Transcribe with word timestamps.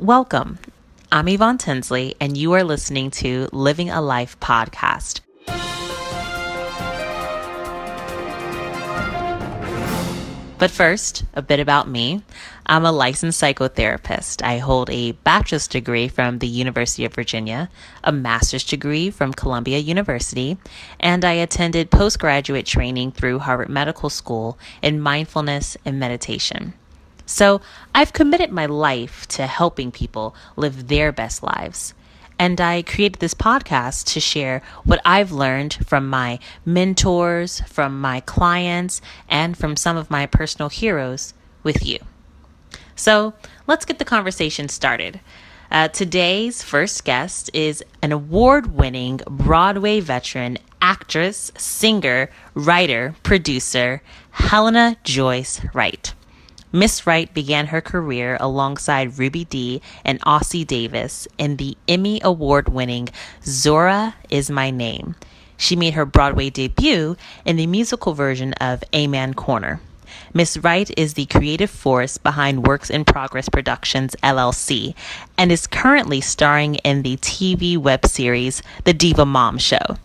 Welcome. 0.00 0.58
I'm 1.10 1.26
Yvonne 1.26 1.56
Tinsley, 1.56 2.16
and 2.20 2.36
you 2.36 2.52
are 2.52 2.62
listening 2.62 3.10
to 3.12 3.48
Living 3.50 3.88
a 3.88 4.02
Life 4.02 4.38
podcast. 4.40 5.20
But 10.58 10.70
first, 10.70 11.24
a 11.32 11.40
bit 11.40 11.60
about 11.60 11.88
me. 11.88 12.22
I'm 12.66 12.84
a 12.84 12.92
licensed 12.92 13.40
psychotherapist. 13.40 14.42
I 14.44 14.58
hold 14.58 14.90
a 14.90 15.12
bachelor's 15.12 15.66
degree 15.66 16.08
from 16.08 16.40
the 16.40 16.46
University 16.46 17.06
of 17.06 17.14
Virginia, 17.14 17.70
a 18.04 18.12
master's 18.12 18.64
degree 18.64 19.08
from 19.08 19.32
Columbia 19.32 19.78
University, 19.78 20.58
and 21.00 21.24
I 21.24 21.32
attended 21.32 21.90
postgraduate 21.90 22.66
training 22.66 23.12
through 23.12 23.38
Harvard 23.38 23.70
Medical 23.70 24.10
School 24.10 24.58
in 24.82 25.00
mindfulness 25.00 25.78
and 25.86 25.98
meditation. 25.98 26.74
So 27.26 27.60
I've 27.94 28.12
committed 28.12 28.52
my 28.52 28.66
life 28.66 29.26
to 29.28 29.46
helping 29.46 29.90
people 29.90 30.34
live 30.54 30.86
their 30.88 31.12
best 31.12 31.42
lives. 31.42 31.92
And 32.38 32.60
I 32.60 32.82
created 32.82 33.20
this 33.20 33.34
podcast 33.34 34.04
to 34.12 34.20
share 34.20 34.62
what 34.84 35.00
I've 35.04 35.32
learned 35.32 35.74
from 35.86 36.08
my 36.08 36.38
mentors, 36.64 37.60
from 37.62 38.00
my 38.00 38.20
clients, 38.20 39.00
and 39.28 39.56
from 39.56 39.74
some 39.74 39.96
of 39.96 40.10
my 40.10 40.26
personal 40.26 40.68
heroes 40.68 41.34
with 41.62 41.84
you. 41.84 41.98
So 42.94 43.34
let's 43.66 43.84
get 43.84 43.98
the 43.98 44.04
conversation 44.04 44.68
started. 44.68 45.20
Uh, 45.70 45.88
today's 45.88 46.62
first 46.62 47.04
guest 47.04 47.50
is 47.52 47.82
an 48.02 48.12
award 48.12 48.74
winning 48.74 49.20
Broadway 49.28 50.00
veteran, 50.00 50.58
actress, 50.80 51.50
singer, 51.56 52.30
writer, 52.54 53.16
producer, 53.22 54.00
Helena 54.30 54.96
Joyce 55.02 55.60
Wright. 55.74 56.14
Miss 56.72 57.06
Wright 57.06 57.32
began 57.32 57.68
her 57.68 57.80
career 57.80 58.36
alongside 58.40 59.18
Ruby 59.18 59.44
Dee 59.44 59.80
and 60.04 60.20
Ossie 60.22 60.66
Davis 60.66 61.28
in 61.38 61.56
the 61.56 61.76
Emmy 61.86 62.20
Award 62.24 62.68
winning 62.68 63.08
Zora 63.44 64.16
Is 64.30 64.50
My 64.50 64.70
Name. 64.70 65.14
She 65.56 65.76
made 65.76 65.94
her 65.94 66.04
Broadway 66.04 66.50
debut 66.50 67.16
in 67.44 67.56
the 67.56 67.66
musical 67.66 68.14
version 68.14 68.52
of 68.54 68.82
Amen 68.94 69.32
Corner. 69.32 69.80
Miss 70.34 70.56
Wright 70.58 70.90
is 70.96 71.14
the 71.14 71.26
creative 71.26 71.70
force 71.70 72.18
behind 72.18 72.66
Works 72.66 72.90
in 72.90 73.04
Progress 73.04 73.48
Productions 73.48 74.16
LLC 74.22 74.94
and 75.38 75.52
is 75.52 75.66
currently 75.66 76.20
starring 76.20 76.76
in 76.76 77.02
the 77.02 77.16
TV 77.18 77.78
web 77.78 78.06
series 78.06 78.62
The 78.84 78.92
Diva 78.92 79.24
Mom 79.24 79.58
Show. 79.58 79.96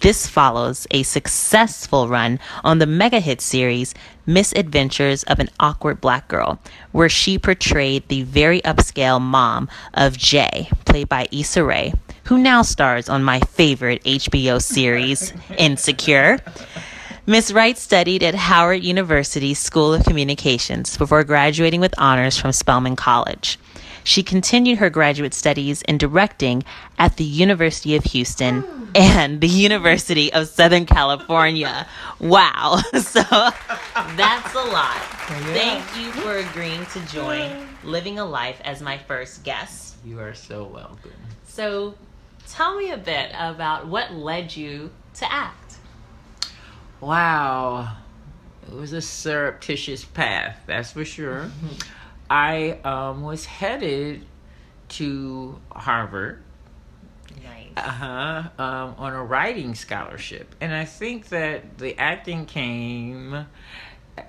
This 0.00 0.26
follows 0.26 0.86
a 0.90 1.02
successful 1.02 2.08
run 2.08 2.38
on 2.62 2.78
the 2.78 2.86
mega 2.86 3.20
hit 3.20 3.40
series 3.40 3.94
Misadventures 4.26 5.22
of 5.24 5.38
an 5.38 5.48
Awkward 5.60 6.00
Black 6.00 6.28
Girl, 6.28 6.58
where 6.92 7.08
she 7.08 7.38
portrayed 7.38 8.08
the 8.08 8.22
very 8.22 8.60
upscale 8.62 9.20
mom 9.20 9.68
of 9.94 10.16
J, 10.18 10.68
played 10.84 11.08
by 11.08 11.28
Issa 11.30 11.64
Rae, 11.64 11.94
who 12.24 12.38
now 12.38 12.62
stars 12.62 13.08
on 13.08 13.22
my 13.22 13.40
favorite 13.40 14.02
HBO 14.04 14.60
series, 14.60 15.32
Insecure. 15.58 16.38
Miss 17.26 17.50
Wright 17.50 17.76
studied 17.76 18.22
at 18.22 18.34
Howard 18.34 18.84
University 18.84 19.54
School 19.54 19.94
of 19.94 20.04
Communications 20.04 20.96
before 20.96 21.24
graduating 21.24 21.80
with 21.80 21.94
honors 21.98 22.36
from 22.36 22.52
Spelman 22.52 22.96
College. 22.96 23.58
She 24.06 24.22
continued 24.22 24.78
her 24.78 24.88
graduate 24.88 25.34
studies 25.34 25.82
in 25.82 25.98
directing 25.98 26.62
at 26.96 27.16
the 27.16 27.24
University 27.24 27.96
of 27.96 28.04
Houston 28.04 28.88
and 28.94 29.40
the 29.40 29.48
University 29.48 30.32
of 30.32 30.46
Southern 30.46 30.86
California. 30.86 31.88
Wow. 32.20 32.80
So 33.00 33.22
that's 33.22 34.54
a 34.54 34.62
lot. 34.62 34.96
Thank 35.54 35.84
you 35.98 36.12
for 36.12 36.36
agreeing 36.36 36.86
to 36.86 37.00
join 37.06 37.66
Living 37.82 38.20
a 38.20 38.24
Life 38.24 38.60
as 38.64 38.80
my 38.80 38.96
first 38.96 39.42
guest. 39.42 39.96
You 40.04 40.20
are 40.20 40.34
so 40.34 40.62
welcome. 40.62 41.10
So 41.48 41.96
tell 42.48 42.76
me 42.76 42.92
a 42.92 42.98
bit 42.98 43.32
about 43.34 43.88
what 43.88 44.12
led 44.12 44.54
you 44.54 44.90
to 45.14 45.32
act. 45.32 45.78
Wow. 47.00 47.96
It 48.68 48.72
was 48.72 48.92
a 48.92 49.00
surreptitious 49.00 50.04
path, 50.04 50.60
that's 50.66 50.92
for 50.92 51.04
sure. 51.04 51.50
I 52.28 52.78
um, 52.84 53.22
was 53.22 53.44
headed 53.44 54.24
to 54.88 55.60
Harvard 55.70 56.42
Nice. 57.42 57.68
uh-huh, 57.76 58.42
um, 58.58 58.94
on 58.98 59.12
a 59.12 59.22
writing 59.22 59.74
scholarship. 59.74 60.54
And 60.60 60.74
I 60.74 60.84
think 60.84 61.28
that 61.28 61.78
the 61.78 61.98
acting 61.98 62.46
came 62.46 63.34
uh, 63.34 63.44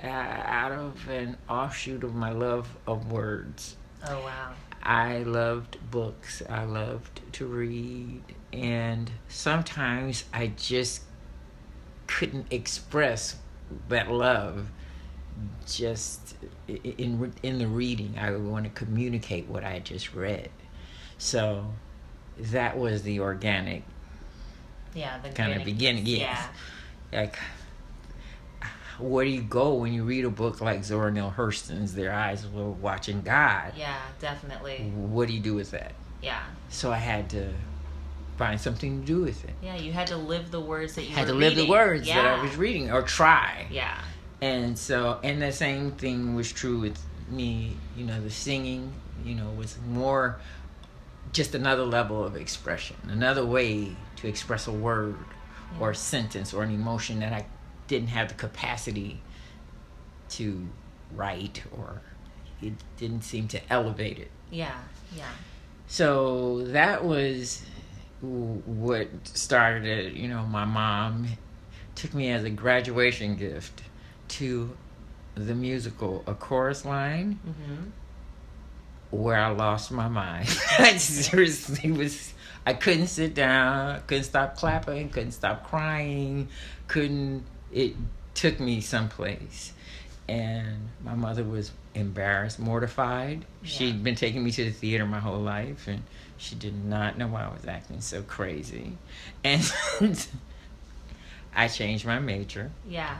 out 0.03 0.71
of 0.71 1.07
an 1.09 1.37
offshoot 1.49 2.03
of 2.03 2.13
my 2.13 2.31
love 2.31 2.67
of 2.85 3.11
words. 3.11 3.77
Oh, 4.07 4.19
wow. 4.21 4.53
I 4.83 5.19
loved 5.19 5.77
books. 5.89 6.41
I 6.49 6.63
loved 6.63 7.21
to 7.33 7.45
read. 7.45 8.21
And 8.53 9.09
sometimes 9.27 10.25
I 10.33 10.47
just 10.55 11.01
couldn't 12.05 12.47
express 12.51 13.37
that 13.89 14.09
love 14.09 14.69
just 15.65 16.26
in 16.67 17.33
in 17.43 17.59
the 17.59 17.67
reading. 17.67 18.15
I 18.19 18.31
would 18.31 18.45
want 18.45 18.65
to 18.65 18.71
communicate 18.71 19.47
what 19.47 19.63
I 19.63 19.79
just 19.79 20.13
read. 20.13 20.49
So 21.17 21.73
that 22.37 22.77
was 22.77 23.03
the 23.03 23.19
organic 23.19 23.83
Yeah, 24.93 25.17
the 25.19 25.29
kind 25.29 25.53
of 25.53 25.63
beginning. 25.65 26.05
Yes. 26.05 26.47
Like 27.11 27.35
where 28.99 29.25
do 29.25 29.31
you 29.31 29.41
go 29.41 29.75
when 29.75 29.93
you 29.93 30.03
read 30.03 30.25
a 30.25 30.29
book 30.29 30.59
like 30.59 30.83
Zora 30.83 31.11
Neale 31.11 31.33
Hurston's 31.35 31.93
Their 31.93 32.11
Eyes 32.11 32.47
Were 32.47 32.69
Watching 32.71 33.21
God? 33.21 33.73
Yeah, 33.75 33.89
yeah, 33.89 34.01
definitely. 34.19 34.91
What 34.95 35.27
do 35.27 35.33
you 35.35 35.39
do 35.39 35.53
with 35.53 35.71
that? 35.71 35.91
Yeah. 36.21 36.41
So 36.69 36.91
I 36.91 36.97
had 36.97 37.29
to 37.31 37.53
find 38.37 38.59
something 38.59 39.01
to 39.01 39.05
do 39.05 39.21
with 39.21 39.43
it. 39.43 39.51
Yeah, 39.61 39.75
you 39.77 39.91
had 39.91 40.07
to 40.07 40.17
live 40.17 40.49
the 40.49 40.59
words 40.59 40.95
that 40.95 41.03
you 41.03 41.15
had 41.15 41.27
were 41.27 41.33
to 41.33 41.37
live 41.37 41.53
the 41.55 41.61
reading. 41.61 41.71
words 41.71 42.07
that 42.07 42.25
I 42.25 42.41
was 42.41 42.55
reading 42.55 42.91
or 42.91 43.03
try. 43.03 43.67
Yeah. 43.69 43.99
And 44.41 44.77
so, 44.77 45.19
and 45.23 45.41
the 45.41 45.51
same 45.51 45.91
thing 45.91 46.35
was 46.35 46.51
true 46.51 46.79
with 46.79 46.99
me. 47.29 47.75
You 47.95 48.05
know, 48.05 48.21
the 48.21 48.29
singing, 48.29 48.93
you 49.23 49.35
know, 49.35 49.49
was 49.57 49.77
more 49.87 50.39
just 51.33 51.55
another 51.55 51.85
level 51.85 52.23
of 52.23 52.35
expression, 52.35 52.95
another 53.09 53.45
way 53.45 53.95
to 54.17 54.27
express 54.27 54.67
a 54.67 54.71
word 54.71 55.17
or 55.79 55.91
a 55.91 55.95
sentence 55.95 56.53
or 56.53 56.63
an 56.63 56.71
emotion 56.71 57.19
that 57.19 57.33
I 57.33 57.45
didn't 57.87 58.09
have 58.09 58.29
the 58.29 58.33
capacity 58.35 59.21
to 60.29 60.67
write 61.15 61.63
or 61.77 62.01
it 62.61 62.73
didn't 62.97 63.21
seem 63.21 63.47
to 63.49 63.61
elevate 63.71 64.19
it. 64.19 64.31
Yeah. 64.51 64.77
Yeah. 65.15 65.25
So 65.87 66.63
that 66.67 67.03
was 67.03 67.63
what 68.21 69.07
started 69.23 69.85
it. 69.85 70.13
You 70.13 70.27
know, 70.27 70.43
my 70.43 70.65
mom 70.65 71.27
took 71.95 72.13
me 72.13 72.29
as 72.31 72.43
a 72.43 72.49
graduation 72.49 73.35
gift 73.35 73.81
to 74.29 74.75
the 75.35 75.53
musical 75.55 76.23
A 76.27 76.33
Chorus 76.33 76.83
Line, 76.85 77.39
Mm-hmm. 77.47 77.83
where 79.11 79.39
I 79.39 79.49
lost 79.49 79.91
my 79.91 80.07
mind. 80.07 80.47
I 80.79 80.97
seriously 80.97 81.91
was. 81.91 82.33
I 82.65 82.73
couldn't 82.73 83.07
sit 83.07 83.33
down. 83.33 84.01
Couldn't 84.07 84.25
stop 84.25 84.55
clapping. 84.57 85.09
Couldn't 85.09 85.31
stop 85.31 85.67
crying. 85.69 86.49
Couldn't. 86.87 87.43
It 87.71 87.95
took 88.33 88.59
me 88.59 88.81
someplace, 88.81 89.73
and 90.27 90.89
my 91.03 91.15
mother 91.15 91.43
was 91.43 91.71
embarrassed, 91.95 92.59
mortified. 92.59 93.45
Yeah. 93.63 93.69
She'd 93.69 94.03
been 94.03 94.15
taking 94.15 94.43
me 94.43 94.51
to 94.51 94.65
the 94.65 94.71
theater 94.71 95.05
my 95.05 95.19
whole 95.19 95.39
life, 95.39 95.87
and 95.87 96.03
she 96.37 96.55
did 96.55 96.75
not 96.85 97.17
know 97.17 97.27
why 97.27 97.43
I 97.45 97.53
was 97.53 97.65
acting 97.65 98.01
so 98.01 98.21
crazy. 98.21 98.97
And 99.43 99.61
I 101.55 101.67
changed 101.67 102.05
my 102.05 102.19
major 102.19 102.71
Yeah. 102.87 103.17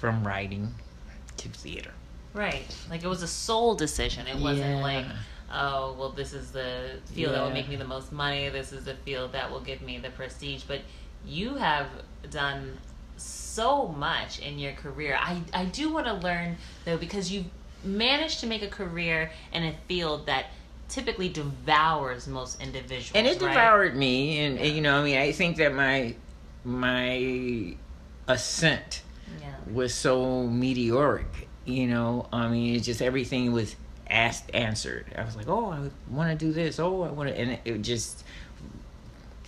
From 0.00 0.26
writing 0.26 0.74
to 1.38 1.48
theater. 1.48 1.90
Right. 2.34 2.64
Like 2.90 3.02
it 3.02 3.08
was 3.08 3.22
a 3.22 3.28
soul 3.28 3.74
decision. 3.74 4.26
It 4.26 4.36
wasn't 4.40 4.76
Yeah. 4.76 4.82
like, 4.82 5.06
oh, 5.52 5.94
well, 5.98 6.10
this 6.10 6.32
is 6.32 6.52
the 6.52 7.00
field 7.12 7.34
that 7.34 7.42
will 7.42 7.50
make 7.50 7.68
me 7.68 7.76
the 7.76 7.84
most 7.86 8.12
money. 8.12 8.48
This 8.48 8.72
is 8.72 8.84
the 8.84 8.94
field 8.94 9.32
that 9.32 9.50
will 9.50 9.60
give 9.60 9.80
me 9.82 9.98
the 9.98 10.10
prestige. 10.10 10.62
But 10.64 10.80
you 11.26 11.54
have 11.56 11.86
done 12.30 12.78
so 13.16 13.88
much 13.88 14.38
in 14.38 14.58
your 14.58 14.72
career. 14.72 15.18
I, 15.20 15.40
I 15.52 15.64
do 15.64 15.92
want 15.92 16.06
to 16.06 16.14
learn, 16.14 16.56
though, 16.84 16.96
because 16.96 17.32
you've 17.32 17.46
managed 17.84 18.40
to 18.40 18.46
make 18.46 18.62
a 18.62 18.68
career 18.68 19.30
in 19.52 19.64
a 19.64 19.74
field 19.88 20.26
that 20.26 20.46
typically 20.88 21.28
devours 21.28 22.26
most 22.26 22.60
individuals. 22.62 23.12
and 23.14 23.26
it 23.26 23.40
right? 23.42 23.48
devoured 23.50 23.94
me 23.96 24.38
and 24.40 24.58
Yeah. 24.58 24.64
you 24.64 24.80
know 24.80 25.00
i 25.00 25.04
mean 25.04 25.18
i 25.18 25.32
think 25.32 25.58
that 25.58 25.74
my 25.74 26.14
my 26.64 27.74
ascent 28.26 29.02
Yeah. 29.40 29.54
was 29.72 29.94
so 29.94 30.44
meteoric 30.46 31.48
you 31.64 31.86
know 31.86 32.26
i 32.32 32.48
mean 32.48 32.76
it's 32.76 32.86
just 32.86 33.02
everything 33.02 33.52
was 33.52 33.76
asked 34.08 34.50
answered 34.54 35.06
i 35.16 35.24
was 35.24 35.36
like 35.36 35.48
oh 35.48 35.70
i 35.70 35.90
want 36.10 36.38
to 36.38 36.46
do 36.46 36.52
this 36.52 36.78
oh 36.78 37.02
i 37.02 37.10
want 37.10 37.28
to 37.28 37.38
and 37.38 37.58
it, 37.64 37.82
just 37.82 38.24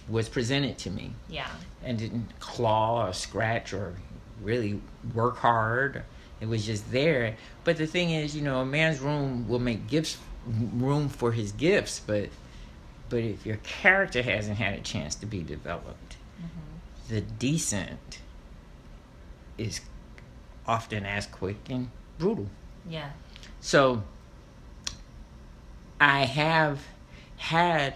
was 0.08 0.28
presented 0.28 0.76
to 0.78 0.90
me 0.90 1.12
Yeah. 1.28 1.48
and 1.84 1.98
didn't 1.98 2.38
claw 2.40 3.06
or 3.06 3.12
scratch 3.12 3.72
or 3.72 3.94
really 4.42 4.80
work 5.14 5.36
hard. 5.38 6.02
It 6.40 6.48
was 6.48 6.64
just 6.66 6.90
there. 6.90 7.36
But 7.64 7.76
the 7.76 7.86
thing 7.86 8.10
is, 8.10 8.34
you 8.34 8.42
know, 8.42 8.60
a 8.60 8.64
man's 8.64 9.00
room 9.00 9.48
will 9.48 9.58
make 9.58 9.86
gifts 9.88 10.18
room 10.46 11.08
for 11.08 11.32
his 11.32 11.52
gifts, 11.52 12.00
but 12.04 12.28
but 13.08 13.20
if 13.20 13.44
your 13.44 13.56
character 13.56 14.22
hasn't 14.22 14.56
had 14.56 14.74
a 14.74 14.80
chance 14.80 15.14
to 15.16 15.26
be 15.26 15.42
developed, 15.42 16.16
mm-hmm. 16.38 17.14
the 17.14 17.20
decent 17.20 18.20
is 19.60 19.80
often 20.66 21.04
as 21.04 21.26
quick 21.26 21.58
and 21.68 21.90
brutal. 22.18 22.48
Yeah. 22.88 23.10
So 23.60 24.02
I 26.00 26.24
have 26.24 26.80
had 27.36 27.94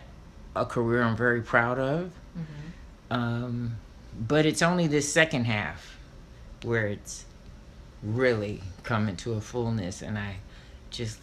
a 0.54 0.66
career 0.66 1.02
I'm 1.02 1.16
very 1.16 1.42
proud 1.42 1.78
of. 1.78 2.12
Mm-hmm. 2.36 3.12
Um, 3.12 3.76
but 4.18 4.46
it's 4.46 4.62
only 4.62 4.86
this 4.86 5.12
second 5.12 5.46
half 5.46 5.98
where 6.62 6.86
it's 6.86 7.24
really 8.02 8.62
coming 8.82 9.16
to 9.16 9.32
a 9.34 9.40
fullness 9.40 10.02
and 10.02 10.18
I 10.18 10.36
just 10.90 11.20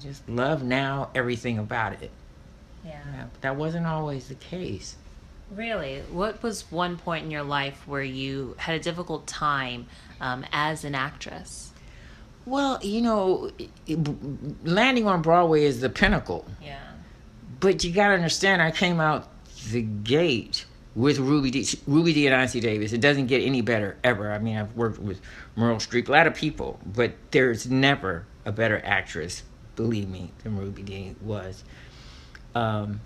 just 0.00 0.28
love 0.28 0.62
now 0.62 1.10
everything 1.14 1.58
about 1.58 2.02
it. 2.02 2.10
Yeah. 2.84 3.24
That 3.40 3.56
wasn't 3.56 3.86
always 3.86 4.28
the 4.28 4.34
case. 4.34 4.96
Really? 5.54 6.02
What 6.10 6.42
was 6.42 6.70
one 6.70 6.96
point 6.96 7.24
in 7.24 7.30
your 7.30 7.42
life 7.42 7.86
where 7.86 8.02
you 8.02 8.54
had 8.58 8.74
a 8.74 8.80
difficult 8.80 9.26
time 9.26 9.86
um, 10.20 10.44
as 10.52 10.84
an 10.84 10.94
actress? 10.94 11.72
Well, 12.46 12.78
you 12.82 13.00
know, 13.00 13.50
landing 14.64 15.06
on 15.06 15.22
Broadway 15.22 15.64
is 15.64 15.80
the 15.80 15.88
pinnacle. 15.88 16.44
Yeah. 16.62 16.78
But 17.60 17.84
you 17.84 17.92
got 17.92 18.08
to 18.08 18.14
understand, 18.14 18.60
I 18.60 18.70
came 18.70 19.00
out 19.00 19.28
the 19.70 19.82
gate 19.82 20.66
with 20.94 21.18
Ruby 21.18 21.50
Dee, 21.50 21.66
Ruby 21.86 22.12
Dee 22.12 22.26
and 22.26 22.34
Ossie 22.34 22.60
Davis. 22.60 22.92
It 22.92 23.00
doesn't 23.00 23.26
get 23.26 23.42
any 23.42 23.62
better 23.62 23.96
ever. 24.04 24.30
I 24.30 24.38
mean, 24.38 24.56
I've 24.56 24.74
worked 24.76 24.98
with 24.98 25.20
Meryl 25.56 25.76
Streep, 25.76 26.08
a 26.08 26.12
lot 26.12 26.26
of 26.26 26.34
people, 26.34 26.78
but 26.84 27.14
there's 27.30 27.68
never 27.68 28.26
a 28.44 28.52
better 28.52 28.80
actress, 28.84 29.42
believe 29.76 30.08
me, 30.08 30.32
than 30.42 30.58
Ruby 30.58 30.82
Dee 30.82 31.16
was. 31.22 31.64
Um, 32.54 33.00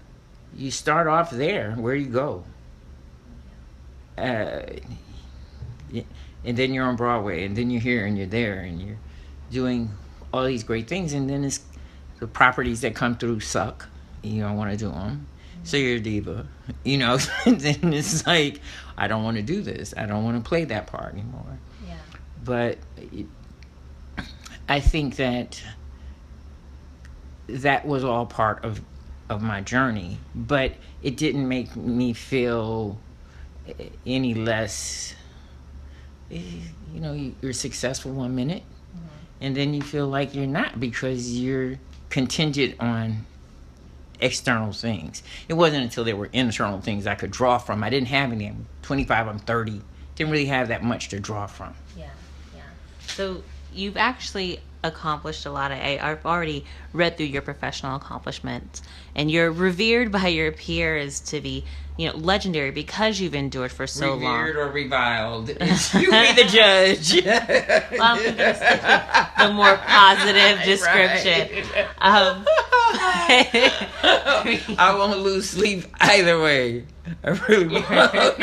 you 0.56 0.70
start 0.70 1.06
off 1.06 1.30
there. 1.30 1.72
Where 1.72 1.94
you 1.94 2.06
go? 2.06 2.44
Uh, 4.16 4.62
and 6.44 6.56
then 6.56 6.72
you're 6.72 6.84
on 6.84 6.96
Broadway, 6.96 7.44
and 7.44 7.56
then 7.56 7.70
you're 7.70 7.80
here, 7.80 8.06
and 8.06 8.16
you're 8.16 8.26
there, 8.26 8.60
and 8.60 8.80
you're 8.80 8.98
doing 9.50 9.90
all 10.32 10.44
these 10.44 10.64
great 10.64 10.88
things, 10.88 11.12
and 11.12 11.28
then 11.28 11.44
it's 11.44 11.60
the 12.20 12.26
properties 12.26 12.80
that 12.82 12.94
come 12.94 13.16
through 13.16 13.40
suck. 13.40 13.88
You 14.22 14.42
don't 14.42 14.56
want 14.56 14.70
to 14.70 14.76
do 14.76 14.90
them, 14.90 15.26
so 15.62 15.76
you're 15.76 15.96
a 15.96 16.00
diva. 16.00 16.46
You 16.84 16.98
know, 16.98 17.18
and 17.46 17.60
then 17.60 17.92
it's 17.92 18.26
like 18.26 18.60
I 18.96 19.08
don't 19.08 19.24
want 19.24 19.36
to 19.36 19.42
do 19.42 19.62
this. 19.62 19.94
I 19.96 20.06
don't 20.06 20.24
want 20.24 20.42
to 20.42 20.48
play 20.48 20.64
that 20.64 20.86
part 20.86 21.12
anymore. 21.12 21.58
Yeah. 21.86 21.94
But 22.44 22.78
it, 22.96 23.26
I 24.68 24.80
think 24.80 25.16
that 25.16 25.62
that 27.48 27.86
was 27.86 28.04
all 28.04 28.26
part 28.26 28.64
of 28.64 28.80
of 29.28 29.42
my 29.42 29.60
journey, 29.60 30.19
but 30.34 30.72
it 31.02 31.16
didn't 31.16 31.46
make 31.46 31.75
me 31.76 32.12
feel 32.12 32.98
any 34.06 34.34
less. 34.34 35.14
Eh, 36.30 36.40
you 36.94 37.00
know, 37.00 37.32
you're 37.40 37.52
successful 37.52 38.12
one 38.12 38.34
minute, 38.34 38.62
and 39.40 39.56
then 39.56 39.75
you 39.75 39.82
feel 39.82 40.08
like 40.08 40.34
you're 40.34 40.46
not 40.46 40.80
because 40.80 41.38
you're 41.38 41.78
contingent 42.10 42.75
on 42.80 43.26
external 44.20 44.72
things. 44.72 45.22
It 45.48 45.54
wasn't 45.54 45.84
until 45.84 46.04
there 46.04 46.16
were 46.16 46.31
internal 46.32 46.81
things 46.81 47.06
I 47.06 47.14
could 47.14 47.31
draw 47.31 47.58
from. 47.58 47.84
I 47.84 47.90
didn't 47.90 48.08
have 48.08 48.32
any. 48.32 48.46
I'm 48.46 48.66
25, 48.82 49.28
I'm 49.28 49.38
30. 49.38 49.81
Didn't 50.16 50.32
really 50.32 50.46
have 50.46 50.69
that 50.69 50.82
much 50.82 51.08
to 51.10 51.20
draw 51.20 51.46
from. 51.46 51.74
Yeah, 51.96 52.06
yeah. 52.54 52.62
So 53.06 53.42
you've 53.73 53.97
actually 53.97 54.61
accomplished 54.85 55.44
a 55.47 55.50
lot. 55.50 55.73
I, 55.73 55.99
I've 56.00 56.25
already 56.25 56.65
read 56.93 57.17
through 57.17 57.26
your 57.26 57.43
professional 57.43 57.97
accomplishments, 57.97 58.82
and 59.15 59.31
you're 59.31 59.53
revered 59.53 60.12
by 60.20 60.29
your 60.29 60.53
peers 60.53 61.20
to 61.23 61.41
be, 61.41 61.67
you 61.98 62.08
know, 62.08 62.16
legendary 62.16 62.70
because 62.70 63.18
you've 63.18 63.34
endured 63.34 63.72
for 63.72 63.86
so 63.86 64.12
revered 64.12 64.24
long. 64.24 64.40
Revered 64.44 64.56
or 64.56 64.72
reviled? 64.72 65.48
you 65.48 66.10
be 66.10 66.32
the 66.32 66.48
judge. 66.48 67.24
well, 67.26 68.00
I'm 68.00 68.22
going 68.22 68.36
to 68.36 68.54
stick 68.54 68.80
the 69.36 69.52
more 69.52 69.76
positive 69.78 70.60
description. 70.64 71.64
Right. 71.74 71.88
Um, 71.98 72.46
I 74.78 74.94
won't 74.96 75.18
lose 75.18 75.50
sleep 75.50 75.86
either 76.00 76.40
way. 76.40 76.84
I 77.24 77.30
really 77.48 77.82
won't. 77.82 78.38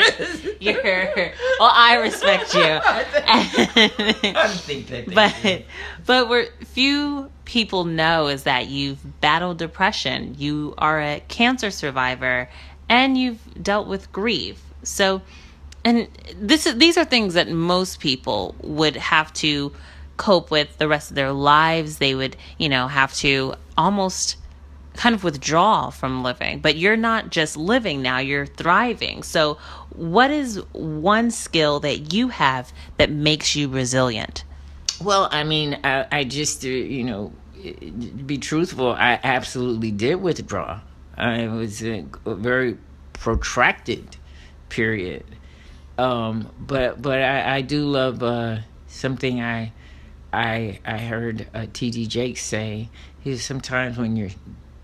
You're, 0.60 0.84
you're, 0.84 1.32
well, 1.58 1.72
I 1.72 1.98
respect 2.02 2.54
you. 2.54 2.62
I 2.62 4.48
think 4.54 4.88
that. 4.88 5.14
But, 5.14 5.62
but 6.04 6.28
what 6.28 6.50
few 6.66 7.30
people 7.46 7.84
know 7.84 8.26
is 8.26 8.42
that 8.42 8.66
you've 8.66 9.20
battled 9.20 9.56
depression, 9.58 10.34
you 10.36 10.74
are 10.76 11.00
a 11.00 11.22
cancer 11.28 11.70
survivor, 11.70 12.50
and 12.88 13.16
you've 13.16 13.62
dealt 13.62 13.88
with 13.88 14.12
grief. 14.12 14.62
So, 14.82 15.22
and 15.84 16.08
this 16.40 16.66
is 16.66 16.78
these 16.78 16.96
are 16.96 17.04
things 17.04 17.34
that 17.34 17.48
most 17.48 18.00
people 18.00 18.54
would 18.60 18.96
have 18.96 19.32
to 19.34 19.72
cope 20.16 20.50
with 20.50 20.78
the 20.78 20.88
rest 20.88 21.10
of 21.10 21.14
their 21.14 21.32
lives. 21.32 21.98
They 21.98 22.14
would, 22.14 22.36
you 22.58 22.68
know, 22.68 22.88
have 22.88 23.14
to 23.16 23.54
almost 23.76 24.36
kind 24.96 25.14
of 25.14 25.22
withdraw 25.22 25.90
from 25.90 26.22
living. 26.22 26.60
But 26.60 26.76
you're 26.76 26.96
not 26.96 27.30
just 27.30 27.56
living 27.56 28.02
now, 28.02 28.18
you're 28.18 28.46
thriving. 28.46 29.22
So, 29.22 29.58
what 29.90 30.30
is 30.30 30.62
one 30.72 31.30
skill 31.30 31.80
that 31.80 32.12
you 32.12 32.28
have 32.28 32.72
that 32.96 33.10
makes 33.10 33.54
you 33.54 33.68
resilient? 33.68 34.44
Well, 35.00 35.28
I 35.30 35.44
mean, 35.44 35.78
I, 35.84 36.06
I 36.10 36.24
just, 36.24 36.64
uh, 36.64 36.68
you 36.68 37.04
know, 37.04 37.32
be 38.24 38.38
truthful, 38.38 38.92
I 38.92 39.20
absolutely 39.22 39.90
did 39.90 40.16
withdraw. 40.16 40.80
Uh, 41.18 41.36
it 41.40 41.48
was 41.48 41.82
a, 41.82 42.04
very 42.26 42.76
protracted 43.14 44.16
period. 44.68 45.24
Um, 45.98 46.50
but 46.58 47.00
but 47.00 47.22
I, 47.22 47.56
I 47.56 47.60
do 47.62 47.86
love 47.86 48.22
uh, 48.22 48.58
something 48.86 49.40
I 49.40 49.72
I 50.32 50.80
I 50.84 50.98
heard 50.98 51.48
uh, 51.54 51.66
T.D. 51.72 52.06
Jakes 52.06 52.42
say. 52.42 52.90
Is 53.24 53.44
sometimes 53.44 53.98
when 53.98 54.14
you're 54.16 54.30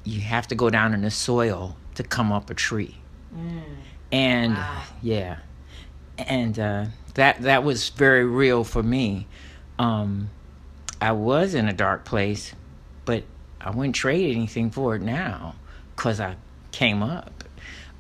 you 0.04 0.20
have 0.20 0.48
to 0.48 0.56
go 0.56 0.68
down 0.68 0.94
in 0.94 1.02
the 1.02 1.10
soil 1.10 1.76
to 1.94 2.02
come 2.02 2.32
up 2.32 2.50
a 2.50 2.54
tree. 2.54 2.96
Mm. 3.32 3.62
And 4.10 4.54
wow. 4.54 4.82
yeah, 5.00 5.38
and 6.18 6.58
uh, 6.58 6.86
that 7.14 7.42
that 7.42 7.62
was 7.62 7.90
very 7.90 8.24
real 8.24 8.64
for 8.64 8.82
me. 8.82 9.26
Um, 9.78 10.30
I 11.00 11.12
was 11.12 11.54
in 11.54 11.68
a 11.68 11.72
dark 11.72 12.04
place, 12.04 12.54
but 13.04 13.24
I 13.60 13.70
wouldn't 13.70 13.94
trade 13.94 14.34
anything 14.34 14.70
for 14.70 14.96
it 14.96 15.02
now 15.02 15.54
because 16.02 16.18
I 16.18 16.34
came 16.72 17.00
up. 17.00 17.44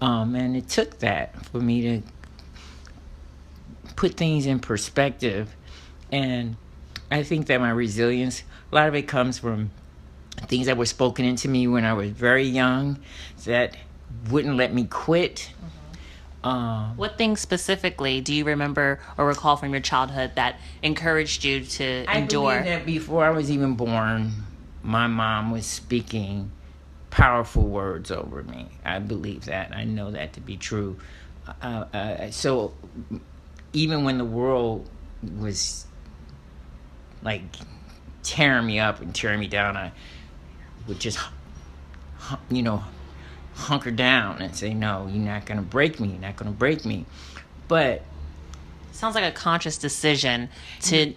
Um, 0.00 0.34
and 0.34 0.56
it 0.56 0.68
took 0.68 0.98
that 0.98 1.46
for 1.46 1.60
me 1.60 1.82
to 1.82 2.02
put 3.94 4.14
things 4.14 4.44
in 4.44 4.58
perspective. 4.58 5.54
And 6.10 6.56
I 7.12 7.22
think 7.22 7.46
that 7.46 7.60
my 7.60 7.70
resilience, 7.70 8.42
a 8.72 8.74
lot 8.74 8.88
of 8.88 8.96
it 8.96 9.02
comes 9.02 9.38
from 9.38 9.70
things 10.48 10.66
that 10.66 10.76
were 10.76 10.86
spoken 10.86 11.24
into 11.24 11.46
me 11.46 11.68
when 11.68 11.84
I 11.84 11.92
was 11.92 12.10
very 12.10 12.42
young 12.42 12.98
that 13.44 13.76
wouldn't 14.32 14.56
let 14.56 14.74
me 14.74 14.86
quit. 14.86 15.52
Mm-hmm. 16.44 16.48
Um, 16.48 16.96
what 16.96 17.16
things 17.16 17.38
specifically 17.38 18.20
do 18.20 18.34
you 18.34 18.44
remember 18.44 18.98
or 19.16 19.28
recall 19.28 19.56
from 19.56 19.70
your 19.70 19.80
childhood 19.80 20.32
that 20.34 20.56
encouraged 20.82 21.44
you 21.44 21.64
to 21.64 22.04
I 22.08 22.18
endure? 22.18 22.50
I 22.50 22.58
believe 22.58 22.72
that 22.78 22.84
before 22.84 23.24
I 23.24 23.30
was 23.30 23.48
even 23.48 23.74
born, 23.74 24.32
my 24.82 25.06
mom 25.06 25.52
was 25.52 25.66
speaking 25.66 26.50
powerful 27.12 27.62
words 27.62 28.10
over 28.10 28.42
me. 28.42 28.66
I 28.86 28.98
believe 28.98 29.44
that. 29.44 29.76
I 29.76 29.84
know 29.84 30.10
that 30.10 30.32
to 30.32 30.40
be 30.40 30.56
true. 30.56 30.96
Uh, 31.62 31.84
uh, 31.92 32.30
so 32.30 32.72
even 33.74 34.02
when 34.02 34.16
the 34.16 34.24
world 34.24 34.88
was 35.38 35.86
like 37.22 37.42
tearing 38.22 38.66
me 38.66 38.80
up 38.80 39.00
and 39.02 39.14
tearing 39.14 39.40
me 39.40 39.46
down, 39.46 39.76
I 39.76 39.92
would 40.88 40.98
just, 40.98 41.18
you 42.50 42.62
know, 42.62 42.82
hunker 43.54 43.90
down 43.90 44.40
and 44.40 44.56
say, 44.56 44.72
no, 44.72 45.06
you're 45.06 45.22
not 45.22 45.44
going 45.44 45.58
to 45.58 45.66
break 45.66 46.00
me. 46.00 46.08
You're 46.08 46.18
not 46.18 46.36
going 46.36 46.50
to 46.50 46.58
break 46.58 46.84
me. 46.84 47.04
But. 47.68 48.02
Sounds 48.92 49.14
like 49.14 49.24
a 49.24 49.32
conscious 49.32 49.78
decision 49.78 50.48
to 50.82 51.14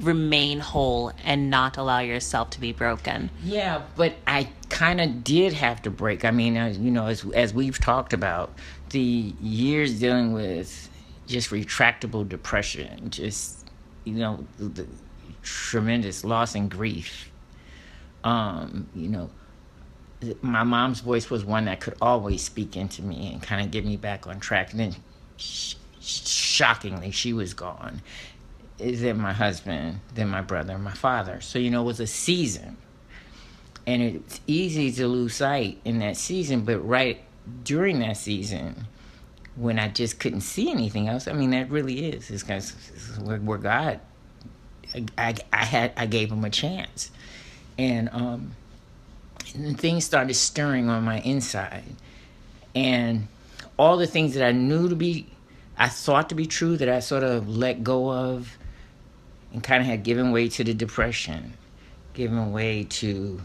remain 0.00 0.60
whole 0.60 1.12
and 1.24 1.50
not 1.50 1.76
allow 1.76 2.00
yourself 2.00 2.50
to 2.50 2.60
be 2.60 2.72
broken. 2.72 3.30
Yeah, 3.42 3.82
but 3.96 4.14
I 4.26 4.48
kind 4.68 5.00
of 5.00 5.24
did 5.24 5.52
have 5.54 5.82
to 5.82 5.90
break. 5.90 6.24
I 6.24 6.30
mean, 6.30 6.54
you 6.54 6.90
know, 6.90 7.06
as, 7.06 7.24
as 7.34 7.54
we've 7.54 7.78
talked 7.78 8.12
about, 8.12 8.54
the 8.90 9.00
years 9.40 9.98
dealing 9.98 10.32
with 10.32 10.88
just 11.26 11.50
retractable 11.50 12.28
depression, 12.28 13.10
just, 13.10 13.66
you 14.04 14.14
know, 14.14 14.44
the 14.58 14.86
tremendous 15.42 16.24
loss 16.24 16.54
and 16.54 16.70
grief 16.70 17.30
um, 18.26 18.88
you 18.94 19.08
know, 19.08 19.30
my 20.42 20.64
mom's 20.64 21.00
voice 21.00 21.30
was 21.30 21.44
one 21.44 21.66
that 21.66 21.80
could 21.80 21.94
always 22.02 22.42
speak 22.42 22.76
into 22.76 23.02
me 23.02 23.32
and 23.32 23.40
kind 23.40 23.64
of 23.64 23.70
get 23.70 23.86
me 23.86 23.96
back 23.96 24.26
on 24.26 24.40
track. 24.40 24.72
And 24.72 24.80
then, 24.80 24.96
sh- 25.36 25.76
shockingly, 26.00 27.12
she 27.12 27.32
was 27.32 27.54
gone. 27.54 28.02
Then 28.78 29.18
my 29.18 29.32
husband, 29.32 30.00
then 30.14 30.28
my 30.28 30.42
brother, 30.42 30.78
my 30.78 30.92
father. 30.92 31.40
So 31.40 31.58
you 31.58 31.70
know, 31.70 31.82
it 31.82 31.86
was 31.86 32.00
a 32.00 32.06
season. 32.06 32.76
and 33.86 34.02
it's 34.02 34.40
easy 34.46 34.90
to 34.92 35.06
lose 35.06 35.36
sight 35.36 35.80
in 35.84 36.00
that 36.00 36.16
season. 36.16 36.64
But 36.64 36.80
right 36.80 37.20
during 37.64 38.00
that 38.00 38.16
season, 38.16 38.86
when 39.54 39.78
I 39.78 39.88
just 39.88 40.18
couldn't 40.18 40.40
see 40.42 40.70
anything 40.70 41.08
else, 41.08 41.28
I 41.28 41.32
mean, 41.32 41.50
that 41.50 41.70
really 41.70 42.06
is. 42.10 42.30
It's, 42.30 42.42
kind 42.42 42.62
where, 43.46 43.58
God, 43.58 44.00
I, 45.16 45.34
I 45.52 45.64
had, 45.64 45.92
I 45.96 46.06
gave 46.06 46.30
him 46.30 46.44
a 46.44 46.50
chance, 46.50 47.10
and 47.78 48.08
um, 48.12 48.52
and 49.54 49.78
things 49.78 50.04
started 50.04 50.34
stirring 50.34 50.88
on 50.88 51.04
my 51.04 51.20
inside, 51.20 51.84
and 52.74 53.28
all 53.78 53.96
the 53.96 54.06
things 54.06 54.34
that 54.34 54.46
I 54.46 54.52
knew 54.52 54.88
to 54.88 54.96
be, 54.96 55.26
I 55.78 55.88
thought 55.88 56.28
to 56.30 56.34
be 56.34 56.46
true, 56.46 56.76
that 56.78 56.88
I 56.88 57.00
sort 57.00 57.22
of 57.22 57.48
let 57.48 57.84
go 57.84 58.10
of, 58.10 58.56
and 59.56 59.64
kind 59.64 59.80
of 59.80 59.86
had 59.86 60.02
given 60.02 60.32
way 60.32 60.50
to 60.50 60.62
the 60.62 60.74
depression, 60.74 61.54
given 62.12 62.52
way 62.52 62.84
to 62.84 63.40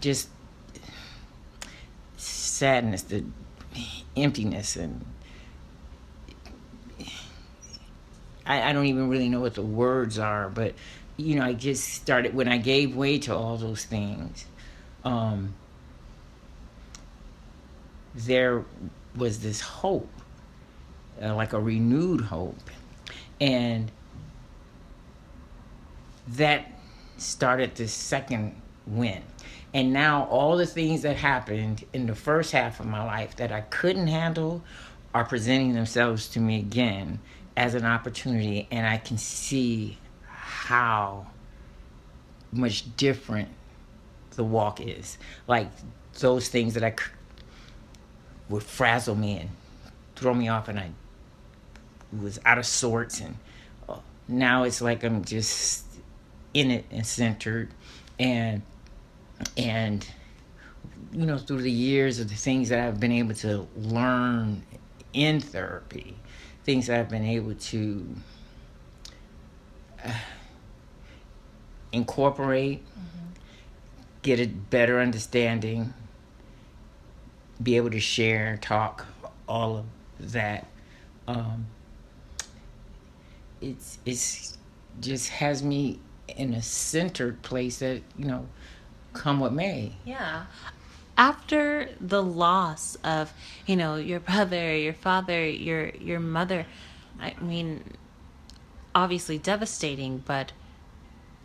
just 0.00 0.28
sadness, 2.16 3.02
the 3.02 3.22
emptiness, 4.16 4.74
and 4.74 5.04
I, 8.44 8.70
I 8.70 8.72
don't 8.72 8.86
even 8.86 9.08
really 9.08 9.28
know 9.28 9.38
what 9.38 9.54
the 9.54 9.62
words 9.62 10.18
are, 10.18 10.48
but 10.48 10.74
you 11.16 11.36
know, 11.36 11.44
I 11.44 11.52
just 11.52 11.90
started 11.90 12.34
when 12.34 12.48
I 12.48 12.56
gave 12.58 12.96
way 12.96 13.20
to 13.20 13.36
all 13.36 13.56
those 13.56 13.84
things. 13.84 14.46
Um, 15.04 15.54
there 18.16 18.64
was 19.14 19.38
this 19.38 19.60
hope, 19.60 20.10
uh, 21.22 21.36
like 21.36 21.52
a 21.52 21.60
renewed 21.60 22.22
hope, 22.22 22.68
and 23.40 23.92
that 26.28 26.70
started 27.16 27.74
the 27.74 27.88
second 27.88 28.54
win. 28.86 29.22
And 29.72 29.92
now 29.92 30.24
all 30.24 30.56
the 30.56 30.66
things 30.66 31.02
that 31.02 31.16
happened 31.16 31.84
in 31.92 32.06
the 32.06 32.14
first 32.14 32.52
half 32.52 32.80
of 32.80 32.86
my 32.86 33.04
life 33.04 33.36
that 33.36 33.50
I 33.50 33.62
couldn't 33.62 34.06
handle 34.06 34.62
are 35.12 35.24
presenting 35.24 35.74
themselves 35.74 36.28
to 36.28 36.40
me 36.40 36.58
again 36.58 37.20
as 37.56 37.74
an 37.74 37.84
opportunity, 37.84 38.66
and 38.70 38.86
I 38.86 38.98
can 38.98 39.16
see 39.16 39.98
how 40.26 41.26
much 42.52 42.96
different 42.96 43.48
the 44.30 44.44
walk 44.44 44.80
is. 44.80 45.18
Like 45.46 45.68
those 46.18 46.48
things 46.48 46.74
that 46.74 46.84
I 46.84 46.94
would 48.48 48.62
frazzle 48.62 49.14
me 49.14 49.38
and 49.38 49.50
throw 50.16 50.34
me 50.34 50.48
off, 50.48 50.68
and 50.68 50.78
I 50.78 50.90
was 52.20 52.40
out 52.44 52.58
of 52.58 52.66
sorts. 52.66 53.20
And 53.20 53.36
uh, 53.88 53.98
now 54.26 54.64
it's 54.64 54.80
like 54.80 55.04
I'm 55.04 55.24
just 55.24 55.84
in 56.54 56.70
it 56.70 56.86
and 56.90 57.06
centered, 57.06 57.70
and 58.18 58.62
and 59.56 60.06
you 61.12 61.26
know 61.26 61.38
through 61.38 61.62
the 61.62 61.70
years 61.70 62.18
of 62.20 62.28
the 62.28 62.34
things 62.34 62.70
that 62.70 62.78
I've 62.78 62.98
been 62.98 63.12
able 63.12 63.34
to 63.34 63.68
learn 63.76 64.64
in 65.12 65.40
therapy, 65.40 66.16
things 66.64 66.86
that 66.86 66.98
I've 66.98 67.10
been 67.10 67.26
able 67.26 67.54
to. 67.54 68.06
Uh, 70.04 70.12
incorporate, 71.94 72.84
mm-hmm. 72.84 73.28
get 74.22 74.40
a 74.40 74.46
better 74.46 75.00
understanding, 75.00 75.94
be 77.62 77.76
able 77.76 77.90
to 77.90 78.00
share, 78.00 78.48
and 78.48 78.60
talk, 78.62 79.06
all 79.48 79.78
of 79.78 80.32
that. 80.32 80.66
Um, 81.26 81.66
it's 83.60 83.98
it's 84.04 84.58
just 85.00 85.30
has 85.30 85.62
me 85.62 86.00
in 86.28 86.54
a 86.54 86.62
centered 86.62 87.42
place 87.42 87.78
that 87.78 88.02
you 88.16 88.24
know, 88.26 88.46
come 89.12 89.40
what 89.40 89.52
may. 89.52 89.92
Yeah. 90.04 90.44
After 91.16 91.90
the 92.00 92.22
loss 92.22 92.96
of 93.04 93.32
you 93.66 93.76
know 93.76 93.96
your 93.96 94.20
brother, 94.20 94.76
your 94.76 94.94
father, 94.94 95.48
your 95.48 95.90
your 95.90 96.20
mother, 96.20 96.66
I 97.20 97.34
mean, 97.40 97.84
obviously 98.94 99.38
devastating, 99.38 100.22
but 100.26 100.52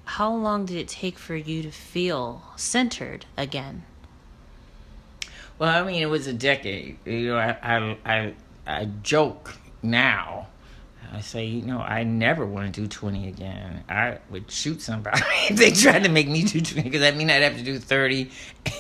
how 0.05 0.33
long 0.33 0.65
did 0.65 0.77
it 0.77 0.88
take 0.88 1.19
for 1.19 1.36
you 1.36 1.62
to 1.62 1.71
feel 1.71 2.41
centered 2.55 3.25
again? 3.38 3.83
Well, 5.59 5.83
I 5.83 5.86
mean, 5.86 6.01
it 6.01 6.09
was 6.09 6.25
a 6.25 6.33
decade. 6.33 6.98
You 7.05 7.27
know, 7.27 7.38
I 7.38 7.57
I 7.62 7.98
I, 8.05 8.33
I 8.65 8.86
joke 9.03 9.55
now. 9.83 10.48
I 11.12 11.22
say, 11.22 11.46
you 11.46 11.63
know, 11.63 11.79
I 11.79 12.03
never 12.03 12.46
want 12.46 12.74
to 12.75 12.82
do 12.82 12.88
20 12.88 13.27
again. 13.27 13.84
I 13.89 14.20
would 14.29 14.50
shoot 14.51 14.82
somebody 14.82 15.22
if 15.50 15.58
they 15.58 15.72
tried 15.72 16.03
to 16.03 16.10
make 16.10 16.27
me 16.27 16.44
do 16.44 16.62
20 16.62 16.84
because 16.84 17.01
that 17.01 17.15
mean 17.15 17.29
I'd 17.29 17.41
have 17.41 17.58
to 17.58 17.63
do 17.63 17.79
30 17.79 18.29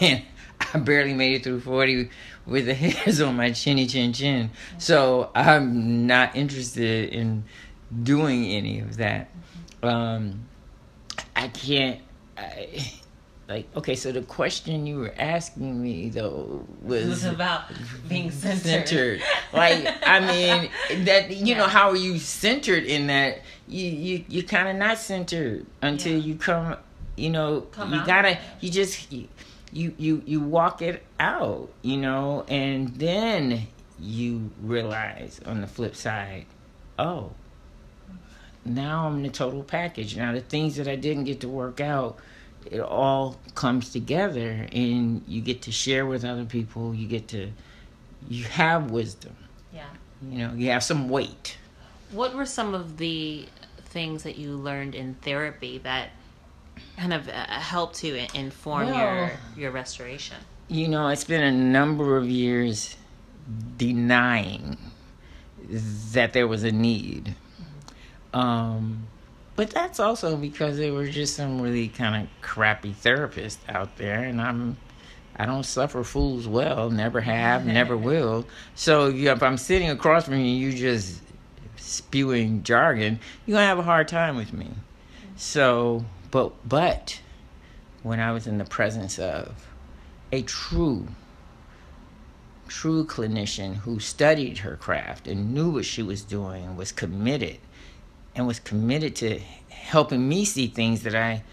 and 0.01 0.23
I 0.73 0.79
barely 0.79 1.13
made 1.13 1.35
it 1.35 1.43
through 1.43 1.61
40 1.61 2.09
with 2.45 2.65
the 2.65 2.73
hairs 2.75 3.21
on 3.21 3.35
my 3.35 3.51
chinny 3.51 3.87
chin 3.87 4.13
chin. 4.13 4.51
So 4.77 5.31
I'm 5.33 6.05
not 6.05 6.35
interested 6.35 7.09
in 7.09 7.45
doing 8.03 8.45
any 8.45 8.79
of 8.79 8.97
that. 8.97 9.29
Um, 9.81 10.45
I 11.35 11.47
can't. 11.47 12.01
I, 12.37 12.93
like 13.49 13.65
okay, 13.75 13.95
so 13.95 14.11
the 14.11 14.21
question 14.21 14.85
you 14.85 14.99
were 14.99 15.13
asking 15.17 15.81
me 15.81 16.09
though 16.09 16.63
was, 16.83 17.07
was 17.07 17.25
about 17.25 17.63
being 18.07 18.29
centered. 18.29 18.61
centered. 18.61 19.23
Like 19.51 19.87
I 20.05 20.19
mean 20.91 21.05
that 21.05 21.31
you 21.31 21.47
yeah. 21.47 21.57
know 21.57 21.65
how 21.65 21.89
are 21.89 21.97
you 21.97 22.19
centered 22.19 22.83
in 22.83 23.07
that 23.07 23.41
you 23.67 23.89
you 23.89 24.25
you 24.29 24.43
kind 24.43 24.67
of 24.67 24.75
not 24.75 24.99
centered 24.99 25.65
until 25.81 26.13
yeah. 26.13 26.25
you 26.25 26.35
come 26.35 26.77
you 27.17 27.31
know 27.31 27.61
come 27.71 27.91
you 27.91 27.99
out. 27.99 28.05
gotta 28.05 28.37
you 28.59 28.69
just 28.69 29.11
you, 29.11 29.27
you 29.73 29.95
you 29.97 30.21
you 30.27 30.41
walk 30.41 30.83
it 30.83 31.03
out 31.19 31.71
you 31.81 31.97
know 31.97 32.45
and 32.47 32.95
then 32.97 33.67
you 33.99 34.51
realize 34.61 35.41
on 35.47 35.61
the 35.61 35.67
flip 35.67 35.95
side 35.95 36.45
oh 36.99 37.31
now 38.65 39.07
I'm 39.07 39.23
the 39.23 39.29
total 39.29 39.63
package. 39.63 40.15
Now 40.15 40.31
the 40.33 40.41
things 40.41 40.75
that 40.75 40.87
I 40.87 40.95
didn't 40.95 41.23
get 41.25 41.39
to 41.41 41.49
work 41.49 41.79
out, 41.79 42.17
it 42.65 42.79
all 42.79 43.37
comes 43.55 43.89
together 43.89 44.67
and 44.71 45.23
you 45.27 45.41
get 45.41 45.63
to 45.63 45.71
share 45.71 46.05
with 46.05 46.23
other 46.23 46.45
people. 46.45 46.93
You 46.93 47.07
get 47.07 47.27
to 47.29 47.51
you 48.27 48.43
have 48.45 48.91
wisdom. 48.91 49.35
Yeah. 49.73 49.85
You 50.21 50.37
know, 50.39 50.53
you 50.53 50.69
have 50.71 50.83
some 50.83 51.09
weight. 51.09 51.57
What 52.11 52.35
were 52.35 52.45
some 52.45 52.73
of 52.73 52.97
the 52.97 53.47
things 53.77 54.23
that 54.23 54.37
you 54.37 54.55
learned 54.55 54.95
in 54.95 55.15
therapy 55.15 55.77
that 55.79 56.09
kind 56.97 57.13
of 57.13 57.27
uh, 57.27 57.45
helped 57.47 57.95
to 57.97 58.37
inform 58.37 58.87
well, 58.87 59.15
your 59.15 59.31
your 59.55 59.71
restoration? 59.71 60.37
You 60.67 60.87
know, 60.87 61.07
it's 61.07 61.23
been 61.23 61.43
a 61.43 61.51
number 61.51 62.17
of 62.17 62.29
years 62.29 62.95
denying 63.77 64.77
that 66.13 66.33
there 66.33 66.47
was 66.47 66.63
a 66.63 66.71
need 66.71 67.35
um, 68.33 69.07
but 69.59 69.71
that's 69.71 69.99
also 69.99 70.37
because 70.37 70.77
there 70.77 70.93
were 70.93 71.07
just 71.07 71.35
some 71.35 71.59
really 71.59 71.89
kind 71.89 72.23
of 72.23 72.29
crappy 72.41 72.93
therapists 72.93 73.57
out 73.67 73.97
there, 73.97 74.23
and 74.23 74.39
I'm 74.39 74.77
I 75.35 75.45
don't 75.45 75.65
suffer 75.65 76.05
fools 76.05 76.47
well, 76.47 76.89
never 76.89 77.19
have, 77.19 77.65
never 77.65 77.97
will. 78.09 78.47
So 78.75 79.07
yeah, 79.07 79.33
if 79.33 79.43
I'm 79.43 79.57
sitting 79.57 79.89
across 79.89 80.23
from 80.23 80.35
you, 80.35 80.39
and 80.39 80.57
you 80.57 80.71
just 80.71 81.21
spewing 81.75 82.63
jargon, 82.63 83.19
you're 83.45 83.55
gonna 83.55 83.67
have 83.67 83.79
a 83.79 83.83
hard 83.83 84.07
time 84.07 84.37
with 84.37 84.53
me. 84.53 84.69
So, 85.35 86.05
but 86.31 86.53
but 86.65 87.19
when 88.01 88.21
I 88.21 88.31
was 88.31 88.47
in 88.47 88.59
the 88.59 88.63
presence 88.63 89.19
of 89.19 89.67
a 90.31 90.41
true 90.43 91.05
true 92.69 93.03
clinician 93.03 93.75
who 93.75 93.99
studied 93.99 94.59
her 94.59 94.77
craft 94.77 95.27
and 95.27 95.53
knew 95.53 95.69
what 95.69 95.83
she 95.83 96.01
was 96.01 96.21
doing 96.21 96.77
was 96.77 96.93
committed 96.93 97.57
and 98.39 98.47
was 98.47 98.59
committed 98.59 99.17
to 99.17 99.37
helping 99.69 100.27
me 100.27 100.45
see 100.45 100.67
things 100.67 101.03
that 101.03 101.13
I, 101.13 101.43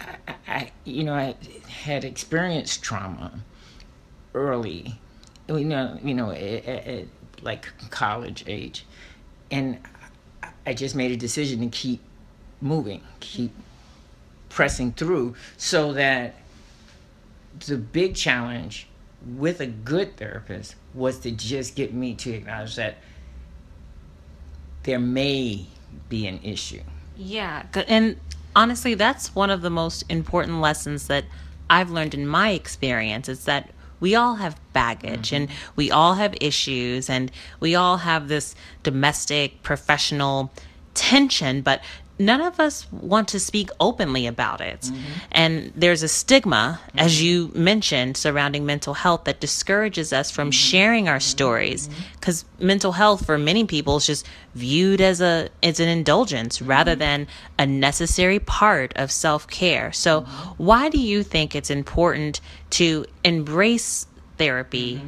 I, 0.00 0.34
I 0.46 0.70
you 0.84 1.02
know, 1.02 1.14
I 1.14 1.34
had 1.68 2.04
experienced 2.04 2.84
trauma 2.84 3.40
early, 4.32 5.00
you 5.48 5.64
know, 5.64 5.98
you 6.04 6.14
know, 6.14 6.30
at, 6.30 6.64
at 6.64 7.06
like 7.42 7.66
college 7.90 8.44
age, 8.46 8.86
and 9.50 9.80
I 10.64 10.72
just 10.72 10.94
made 10.94 11.10
a 11.10 11.16
decision 11.16 11.60
to 11.60 11.66
keep 11.66 12.00
moving, 12.60 13.02
keep 13.18 13.52
pressing 14.50 14.92
through, 14.92 15.34
so 15.56 15.92
that 15.94 16.36
the 17.66 17.76
big 17.76 18.14
challenge 18.14 18.86
with 19.36 19.60
a 19.60 19.66
good 19.66 20.16
therapist 20.16 20.76
was 20.94 21.18
to 21.20 21.32
just 21.32 21.74
get 21.74 21.92
me 21.92 22.14
to 22.14 22.30
acknowledge 22.30 22.76
that 22.76 22.98
there 24.84 24.98
may 24.98 25.66
be 26.08 26.26
an 26.26 26.40
issue. 26.42 26.82
Yeah, 27.16 27.64
and 27.86 28.16
honestly, 28.54 28.94
that's 28.94 29.34
one 29.34 29.50
of 29.50 29.62
the 29.62 29.70
most 29.70 30.04
important 30.08 30.60
lessons 30.60 31.06
that 31.08 31.24
I've 31.70 31.90
learned 31.90 32.14
in 32.14 32.26
my 32.26 32.50
experience 32.50 33.28
is 33.28 33.44
that 33.44 33.70
we 34.00 34.14
all 34.14 34.34
have 34.34 34.58
baggage 34.72 35.30
mm-hmm. 35.30 35.44
and 35.44 35.50
we 35.76 35.90
all 35.90 36.14
have 36.14 36.34
issues 36.40 37.08
and 37.08 37.30
we 37.60 37.74
all 37.74 37.98
have 37.98 38.28
this 38.28 38.54
domestic 38.82 39.62
professional 39.62 40.50
tension, 40.94 41.62
but 41.62 41.80
none 42.26 42.40
of 42.40 42.58
us 42.60 42.90
want 42.92 43.28
to 43.28 43.40
speak 43.40 43.70
openly 43.80 44.26
about 44.26 44.60
it. 44.60 44.80
Mm-hmm. 44.80 44.96
And 45.32 45.72
there's 45.76 46.02
a 46.02 46.08
stigma, 46.08 46.80
mm-hmm. 46.80 46.98
as 46.98 47.22
you 47.22 47.50
mentioned, 47.54 48.16
surrounding 48.16 48.64
mental 48.64 48.94
health 48.94 49.24
that 49.24 49.40
discourages 49.40 50.12
us 50.12 50.30
from 50.30 50.48
mm-hmm. 50.48 50.52
sharing 50.52 51.08
our 51.08 51.20
stories. 51.20 51.88
Because 52.14 52.44
mm-hmm. 52.44 52.66
mental 52.66 52.92
health 52.92 53.26
for 53.26 53.38
many 53.38 53.64
people 53.64 53.96
is 53.96 54.06
just 54.06 54.26
viewed 54.54 55.00
as 55.00 55.20
a 55.20 55.48
as 55.62 55.80
an 55.80 55.88
indulgence 55.88 56.58
mm-hmm. 56.58 56.70
rather 56.70 56.94
than 56.94 57.26
a 57.58 57.66
necessary 57.66 58.38
part 58.38 58.92
of 58.96 59.10
self-care. 59.10 59.92
So 59.92 60.22
mm-hmm. 60.22 60.64
why 60.64 60.88
do 60.88 60.98
you 60.98 61.22
think 61.22 61.54
it's 61.54 61.70
important 61.70 62.40
to 62.70 63.06
embrace 63.24 64.06
therapy? 64.38 65.00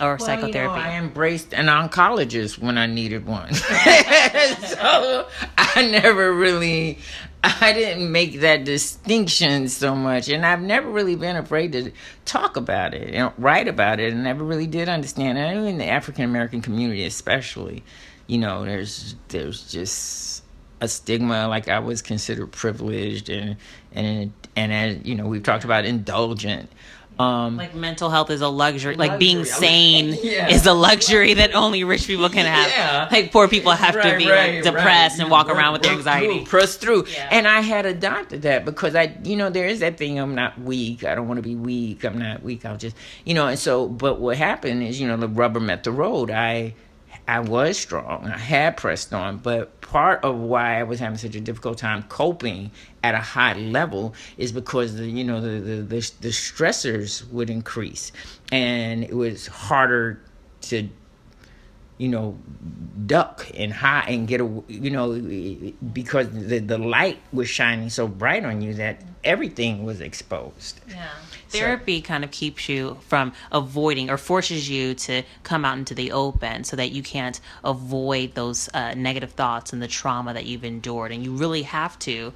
Or 0.00 0.16
well, 0.16 0.18
psychotherapy? 0.18 0.58
You 0.58 0.84
know, 0.84 0.90
I 0.90 0.98
embraced 0.98 1.54
an 1.54 1.66
oncologist 1.66 2.58
when 2.58 2.78
I 2.78 2.86
needed 2.86 3.26
one. 3.26 3.52
so 3.54 5.26
I 5.56 5.88
never 5.90 6.32
really, 6.32 6.98
I 7.42 7.72
didn't 7.72 8.10
make 8.10 8.40
that 8.40 8.64
distinction 8.64 9.68
so 9.68 9.94
much. 9.94 10.28
And 10.28 10.44
I've 10.44 10.62
never 10.62 10.90
really 10.90 11.16
been 11.16 11.36
afraid 11.36 11.72
to 11.72 11.92
talk 12.24 12.56
about 12.56 12.94
it 12.94 13.14
and 13.14 13.32
write 13.38 13.68
about 13.68 14.00
it. 14.00 14.12
And 14.12 14.24
never 14.24 14.44
really 14.44 14.66
did 14.66 14.88
understand 14.88 15.38
it. 15.38 15.68
in 15.68 15.78
the 15.78 15.86
African 15.86 16.24
American 16.24 16.60
community, 16.60 17.04
especially, 17.04 17.84
you 18.26 18.38
know, 18.38 18.64
there's, 18.64 19.14
there's 19.28 19.70
just 19.70 20.42
a 20.80 20.88
stigma 20.88 21.48
like 21.48 21.68
I 21.68 21.78
was 21.78 22.02
considered 22.02 22.52
privileged 22.52 23.30
and, 23.30 23.56
and, 23.92 24.32
and 24.56 24.72
as, 24.72 25.04
you 25.04 25.14
know, 25.14 25.26
we've 25.26 25.42
talked 25.42 25.64
about 25.64 25.84
indulgent 25.84 26.70
um, 27.18 27.56
like 27.56 27.74
mental 27.74 28.10
health 28.10 28.30
is 28.30 28.40
a 28.40 28.48
luxury. 28.48 28.94
luxury. 28.96 29.08
Like 29.08 29.18
being 29.20 29.44
sane 29.44 30.18
yeah. 30.22 30.48
is 30.48 30.66
a 30.66 30.72
luxury 30.72 31.34
that 31.34 31.54
only 31.54 31.84
rich 31.84 32.06
people 32.06 32.28
can 32.28 32.46
have. 32.46 32.70
Yeah. 32.70 33.08
Like 33.10 33.30
poor 33.30 33.46
people 33.46 33.72
have 33.72 33.94
right, 33.94 34.12
to 34.12 34.18
be 34.18 34.28
right, 34.28 34.54
like 34.54 34.64
depressed 34.64 35.18
right. 35.18 35.22
and 35.22 35.30
walk 35.30 35.48
around 35.48 35.74
with 35.74 35.82
their 35.82 35.92
anxiety. 35.92 36.38
Through, 36.38 36.46
press 36.46 36.76
through. 36.76 37.06
Yeah. 37.06 37.28
And 37.30 37.46
I 37.46 37.60
had 37.60 37.86
adopted 37.86 38.42
that 38.42 38.64
because 38.64 38.96
I, 38.96 39.16
you 39.22 39.36
know, 39.36 39.48
there 39.48 39.66
is 39.66 39.80
that 39.80 39.96
thing. 39.96 40.18
I'm 40.18 40.34
not 40.34 40.60
weak. 40.60 41.04
I 41.04 41.14
don't 41.14 41.28
want 41.28 41.38
to 41.38 41.42
be 41.42 41.54
weak. 41.54 42.04
I'm 42.04 42.18
not 42.18 42.42
weak. 42.42 42.64
I'll 42.64 42.76
just, 42.76 42.96
you 43.24 43.34
know. 43.34 43.46
And 43.46 43.58
so, 43.58 43.88
but 43.88 44.20
what 44.20 44.36
happened 44.36 44.82
is, 44.82 45.00
you 45.00 45.06
know, 45.06 45.16
the 45.16 45.28
rubber 45.28 45.60
met 45.60 45.84
the 45.84 45.92
road. 45.92 46.30
I 46.30 46.74
I 47.26 47.40
was 47.40 47.78
strong. 47.78 48.26
I 48.26 48.36
had 48.36 48.76
pressed 48.76 49.14
on, 49.14 49.38
but 49.38 49.80
part 49.80 50.22
of 50.24 50.36
why 50.36 50.78
I 50.78 50.82
was 50.82 51.00
having 51.00 51.16
such 51.16 51.34
a 51.34 51.40
difficult 51.40 51.78
time 51.78 52.02
coping 52.04 52.70
at 53.02 53.14
a 53.14 53.18
high 53.18 53.54
level 53.54 54.14
is 54.36 54.52
because 54.52 54.96
the 54.96 55.06
you 55.06 55.24
know 55.24 55.40
the 55.40 55.60
the, 55.60 55.76
the, 55.82 56.12
the 56.20 56.28
stressors 56.28 57.26
would 57.30 57.48
increase, 57.48 58.12
and 58.52 59.04
it 59.04 59.14
was 59.14 59.46
harder 59.46 60.20
to 60.62 60.88
you 61.96 62.08
know, 62.08 62.36
duck 63.06 63.48
and 63.54 63.72
hide 63.72 64.08
and 64.08 64.26
get 64.26 64.40
a, 64.40 64.62
you 64.66 64.90
know, 64.90 65.12
because 65.92 66.28
the 66.30 66.58
the 66.58 66.78
light 66.78 67.18
was 67.32 67.48
shining 67.48 67.88
so 67.88 68.08
bright 68.08 68.44
on 68.44 68.60
you 68.60 68.74
that 68.74 69.00
everything 69.22 69.84
was 69.84 70.00
exposed. 70.00 70.80
Yeah. 70.88 71.08
Therapy 71.58 72.00
kind 72.00 72.24
of 72.24 72.30
keeps 72.30 72.68
you 72.68 72.98
from 73.08 73.32
avoiding 73.52 74.10
or 74.10 74.16
forces 74.16 74.68
you 74.68 74.94
to 74.94 75.22
come 75.42 75.64
out 75.64 75.78
into 75.78 75.94
the 75.94 76.12
open 76.12 76.64
so 76.64 76.76
that 76.76 76.92
you 76.92 77.02
can't 77.02 77.40
avoid 77.62 78.34
those 78.34 78.68
uh, 78.74 78.94
negative 78.94 79.32
thoughts 79.32 79.72
and 79.72 79.82
the 79.82 79.88
trauma 79.88 80.34
that 80.34 80.46
you've 80.46 80.64
endured. 80.64 81.12
And 81.12 81.22
you 81.24 81.34
really 81.34 81.62
have 81.62 81.98
to 82.00 82.32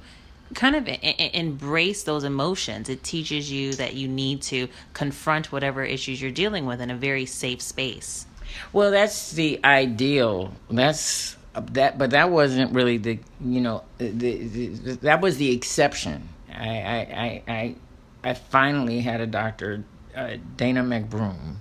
kind 0.53 0.75
of 0.75 0.87
embrace 0.87 2.03
those 2.03 2.23
emotions. 2.23 2.89
It 2.89 3.03
teaches 3.03 3.51
you 3.51 3.73
that 3.73 3.93
you 3.93 4.07
need 4.07 4.41
to 4.43 4.67
confront 4.93 5.51
whatever 5.51 5.83
issues 5.83 6.21
you're 6.21 6.31
dealing 6.31 6.65
with 6.65 6.81
in 6.81 6.89
a 6.89 6.95
very 6.95 7.25
safe 7.25 7.61
space. 7.61 8.25
Well, 8.73 8.91
that's 8.91 9.31
the 9.33 9.59
ideal. 9.63 10.53
That's 10.69 11.35
that, 11.53 11.97
but 11.97 12.11
that 12.11 12.29
wasn't 12.29 12.73
really 12.73 12.97
the 12.97 13.19
you 13.43 13.61
know 13.61 13.83
the, 13.97 14.09
the, 14.09 14.67
the, 14.67 14.91
that 15.01 15.21
was 15.21 15.37
the 15.37 15.51
exception. 15.51 16.27
I 16.51 16.63
I 16.67 17.43
I 17.47 17.75
I 18.23 18.33
finally 18.33 19.01
had 19.01 19.21
a 19.21 19.27
doctor, 19.27 19.83
uh, 20.15 20.37
Dana 20.57 20.83
McBroom, 20.83 21.55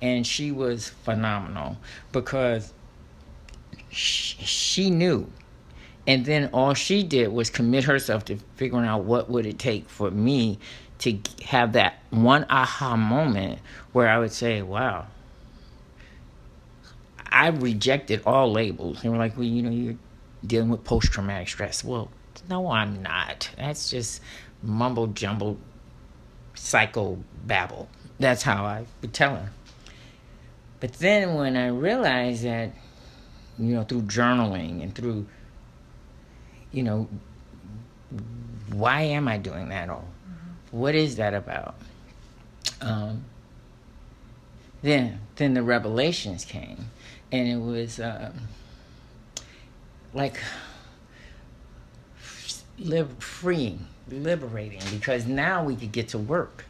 and 0.00 0.26
she 0.26 0.50
was 0.52 0.88
phenomenal 0.88 1.76
because 2.12 2.72
she, 3.90 4.36
she 4.44 4.90
knew 4.90 5.30
and 6.08 6.24
then 6.24 6.48
all 6.54 6.72
she 6.72 7.02
did 7.02 7.28
was 7.28 7.50
commit 7.50 7.84
herself 7.84 8.24
to 8.24 8.38
figuring 8.56 8.86
out 8.86 9.04
what 9.04 9.28
would 9.28 9.44
it 9.44 9.58
take 9.58 9.90
for 9.90 10.10
me 10.10 10.58
to 11.00 11.18
have 11.44 11.74
that 11.74 11.98
one 12.08 12.46
aha 12.48 12.96
moment 12.96 13.60
where 13.92 14.08
I 14.08 14.18
would 14.18 14.32
say, 14.32 14.62
"Wow, 14.62 15.06
I 17.30 17.48
rejected 17.48 18.22
all 18.24 18.50
labels. 18.50 19.02
They 19.02 19.10
were 19.10 19.18
like, 19.18 19.36
well, 19.36 19.44
you 19.44 19.62
know, 19.62 19.70
you're 19.70 19.96
dealing 20.46 20.70
with 20.70 20.82
post 20.82 21.12
traumatic 21.12 21.48
stress. 21.48 21.84
Well, 21.84 22.10
no, 22.48 22.70
I'm 22.70 23.02
not. 23.02 23.50
That's 23.58 23.90
just 23.90 24.22
mumble 24.62 25.08
jumble 25.08 25.58
psycho 26.58 27.18
babble. 27.46 27.88
That's 28.18 28.42
how 28.42 28.64
I 28.64 28.86
would 29.00 29.14
tell 29.14 29.36
her. 29.36 29.50
But 30.80 30.94
then 30.94 31.34
when 31.34 31.56
I 31.56 31.68
realized 31.68 32.44
that, 32.44 32.70
you 33.58 33.74
know, 33.74 33.84
through 33.84 34.02
journaling 34.02 34.82
and 34.82 34.94
through, 34.94 35.26
you 36.72 36.82
know, 36.82 37.08
why 38.72 39.02
am 39.02 39.26
I 39.26 39.38
doing 39.38 39.68
that 39.70 39.88
all? 39.88 40.04
Mm-hmm. 40.04 40.78
What 40.78 40.94
is 40.94 41.16
that 41.16 41.34
about? 41.34 41.74
Um, 42.80 43.24
then, 44.82 45.20
then 45.36 45.54
the 45.54 45.62
revelations 45.62 46.44
came 46.44 46.90
and 47.32 47.48
it 47.48 47.60
was 47.60 47.98
um, 47.98 48.32
like 50.14 50.38
live 52.78 53.10
freeing, 53.18 53.86
liberating 54.10 54.80
because 54.90 55.26
now 55.26 55.64
we 55.64 55.76
could 55.76 55.92
get 55.92 56.08
to 56.08 56.18
work. 56.18 56.64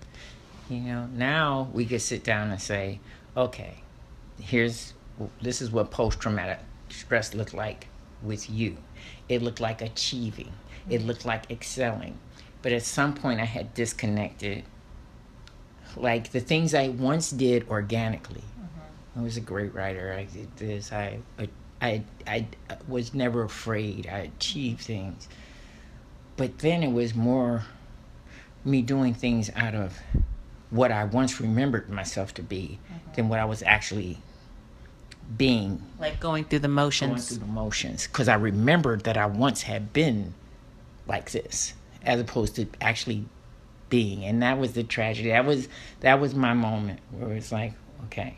You 0.69 0.81
know, 0.81 1.09
now 1.15 1.71
we 1.73 1.87
could 1.87 2.03
sit 2.03 2.25
down 2.25 2.51
and 2.51 2.61
say, 2.61 3.01
okay, 3.37 3.83
here's 4.41 4.93
this 5.43 5.61
is 5.61 5.71
what 5.71 5.91
post 5.91 6.21
traumatic 6.21 6.61
stress 6.89 7.35
looked 7.35 7.55
like 7.55 7.89
with 8.23 8.49
you. 8.49 8.77
It 9.29 9.43
looked 9.43 9.61
like 9.61 9.83
achieving. 9.83 10.53
It 10.89 11.03
looked 11.03 11.25
like 11.25 11.51
excelling. 11.51 12.19
But 12.63 12.73
at 12.73 12.83
some 12.83 13.15
point 13.15 13.41
I 13.41 13.45
had 13.45 13.75
disconnected 13.75 14.65
like 15.97 16.33
the 16.33 16.41
things 16.41 16.75
I 16.75 16.89
once 16.89 17.31
did 17.31 17.69
organically 17.69 18.45
I 19.19 19.23
was 19.23 19.37
a 19.37 19.41
great 19.41 19.75
writer. 19.75 20.15
I 20.17 20.25
did 20.25 20.57
this. 20.57 20.93
I, 20.93 21.19
I, 21.39 21.49
I, 21.83 22.05
I 22.27 22.47
was 22.87 23.15
never 23.15 23.43
afraid. 23.43 24.07
I 24.07 24.19
achieved 24.19 24.83
things. 24.83 25.29
But 26.39 26.61
then 26.61 26.83
it 26.83 26.93
was 26.93 27.15
more 27.15 27.65
me 28.65 28.81
doing 28.81 29.13
things 29.13 29.51
out 29.55 29.75
of 29.75 29.99
what 30.71 30.93
I 30.93 31.05
once 31.05 31.41
remembered 31.41 31.91
myself 31.91 32.33
to 32.35 32.43
be 32.43 32.79
mm-hmm. 32.85 33.13
than 33.15 33.29
what 33.29 33.41
I 33.41 33.45
was 33.45 33.63
actually 33.63 34.19
being. 35.37 35.83
Like 35.99 36.21
going 36.21 36.45
through 36.45 36.61
the 36.61 36.69
motions. 36.69 37.11
Going 37.11 37.21
through 37.21 37.47
the 37.47 37.53
motions. 37.53 38.07
Because 38.07 38.29
I 38.29 38.35
remembered 38.35 39.05
that 39.05 39.17
I 39.17 39.27
once 39.27 39.63
had 39.63 39.93
been 39.93 40.33
like 41.07 41.33
this, 41.33 41.75
as 42.03 42.21
opposed 42.21 42.57
to 42.57 42.67
actually 42.81 43.25
being. 43.91 44.25
And 44.25 44.43
that 44.43 44.59
was 44.59 44.75
the 44.75 44.85
tragedy. 44.85 45.31
That 45.31 45.45
was 45.45 45.69
that 46.01 46.21
was 46.21 46.35
my 46.35 46.55
moment 46.55 47.01
where 47.11 47.33
it's 47.33 47.51
like, 47.51 47.73
okay, 48.05 48.37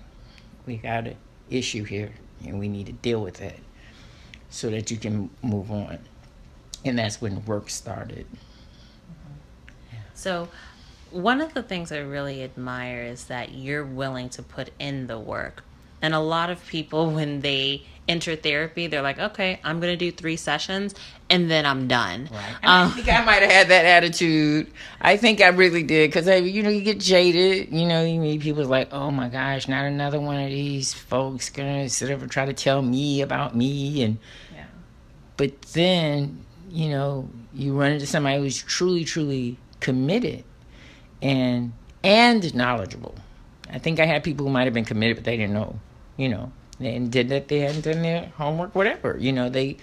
we 0.67 0.77
got 0.77 1.07
an 1.07 1.17
issue 1.51 1.85
here 1.85 2.13
and 2.47 2.59
we 2.59 2.69
need 2.69 2.87
to 2.87 2.93
deal 2.93 3.21
with 3.21 3.43
it 3.43 3.59
so 4.49 4.71
that 4.71 4.91
you 4.91 4.97
can 4.97 5.29
move 5.43 5.71
on. 5.71 5.99
And 6.85 6.99
that's 6.99 7.21
when 7.21 7.45
work 7.45 7.71
started. 7.71 8.27
Yeah. 9.93 9.99
So, 10.15 10.49
one 11.11 11.41
of 11.41 11.55
the 11.55 11.63
things 11.63 11.91
I 11.91 11.99
really 11.99 12.43
admire 12.43 13.03
is 13.03 13.25
that 13.25 13.53
you're 13.53 13.85
willing 13.85 14.29
to 14.31 14.43
put 14.43 14.71
in 14.79 15.07
the 15.07 15.19
work. 15.19 15.65
And 16.03 16.15
a 16.15 16.21
lot 16.21 16.51
of 16.51 16.65
people, 16.67 17.11
when 17.11 17.41
they 17.41 17.83
enter 18.09 18.35
therapy, 18.35 18.87
they're 18.89 19.03
like, 19.03 19.19
okay, 19.19 19.61
I'm 19.63 19.81
going 19.81 19.97
to 19.97 19.97
do 19.97 20.11
three 20.11 20.37
sessions 20.37 20.95
and 21.29 21.49
then 21.51 21.65
I'm 21.65 21.87
done. 21.87 22.29
Right. 22.33 22.55
Um, 22.65 22.89
I 22.89 22.91
think 22.91 23.09
I 23.09 23.25
might 23.25 23.43
have 23.43 23.51
had 23.51 23.69
that 23.69 23.85
attitude. 23.85 24.73
I 25.01 25.17
think 25.17 25.41
I 25.41 25.49
really 25.49 25.85
did 25.85 26.11
because, 26.11 26.27
you 26.27 26.63
know, 26.63 26.71
you 26.71 26.81
get 26.81 26.99
jaded. 26.99 27.73
You 27.73 27.87
know, 27.87 28.05
you 28.05 28.19
meet 28.21 28.41
people 28.41 28.65
like, 28.65 28.93
oh 28.93 29.11
my 29.13 29.29
gosh, 29.29 29.69
not 29.69 29.85
another 29.85 30.21
one 30.21 30.41
of 30.41 30.49
these 30.49 30.93
folks 30.93 31.51
going 31.51 31.85
to 31.85 31.91
sit 31.91 32.11
over 32.11 32.25
and 32.25 32.33
try 32.33 32.47
to 32.47 32.53
tell 32.53 32.83
me 32.83 33.21
about 33.21 33.55
me. 33.55 34.03
And, 34.03 34.19
yeah. 34.53 34.65
but 35.37 35.63
then, 35.63 36.45
you 36.71 36.91
know, 36.91 37.29
you 37.53 37.77
run 37.79 37.93
into 37.93 38.07
somebody 38.07 38.39
who's 38.39 38.63
truly, 38.63 39.05
truly 39.05 39.59
committed 39.81 40.45
and, 41.21 41.73
and 42.03 42.55
knowledgeable. 42.55 43.15
I 43.71 43.79
think 43.79 44.01
I 44.01 44.07
had 44.07 44.25
people 44.25 44.47
who 44.47 44.53
might 44.53 44.65
have 44.65 44.75
been 44.75 44.85
committed, 44.85 45.17
but 45.17 45.25
they 45.25 45.37
didn't 45.37 45.55
know, 45.55 45.79
you 46.17 46.29
know 46.29 46.53
and 46.81 47.13
did 47.13 47.29
that 47.29 47.49
they 47.49 47.61
hadn't 47.61 47.83
done 47.83 48.03
their 48.03 48.27
homework, 48.37 48.75
whatever. 48.75 49.17
You 49.19 49.33
know, 49.33 49.49
they 49.49 49.77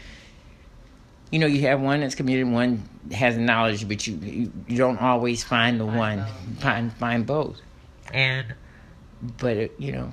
you 1.29 1.39
know, 1.39 1.45
you 1.45 1.61
have 1.61 1.81
one 1.81 1.99
that's 1.99 2.15
committed, 2.15 2.47
one 2.47 2.87
has 3.11 3.37
knowledge, 3.37 3.87
but 3.87 4.07
you 4.07 4.15
you, 4.17 4.53
you 4.67 4.77
don't 4.77 4.99
always 5.01 5.43
find 5.43 5.79
the 5.79 5.85
find 5.85 5.97
one, 5.97 6.17
both. 6.19 6.61
find 6.61 6.93
find 6.93 7.25
both. 7.25 7.61
And 8.13 8.55
but 9.37 9.57
it, 9.57 9.75
you 9.77 9.91
know. 9.91 10.11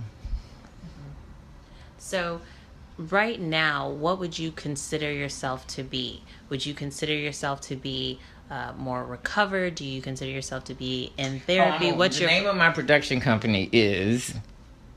So 1.98 2.40
right 2.98 3.40
now, 3.40 3.88
what 3.88 4.18
would 4.18 4.38
you 4.38 4.52
consider 4.52 5.10
yourself 5.10 5.66
to 5.68 5.82
be? 5.82 6.22
Would 6.54 6.64
you 6.64 6.72
consider 6.72 7.12
yourself 7.12 7.62
to 7.62 7.74
be 7.74 8.20
uh, 8.48 8.74
more 8.78 9.04
recovered? 9.04 9.74
Do 9.74 9.84
you 9.84 10.00
consider 10.00 10.30
yourself 10.30 10.62
to 10.66 10.74
be 10.74 11.12
in 11.18 11.40
therapy? 11.40 11.90
Um, 11.90 11.98
What's 11.98 12.14
the 12.14 12.22
your 12.22 12.30
name 12.30 12.46
of 12.46 12.54
my 12.54 12.70
production 12.70 13.18
company 13.18 13.68
is 13.72 14.32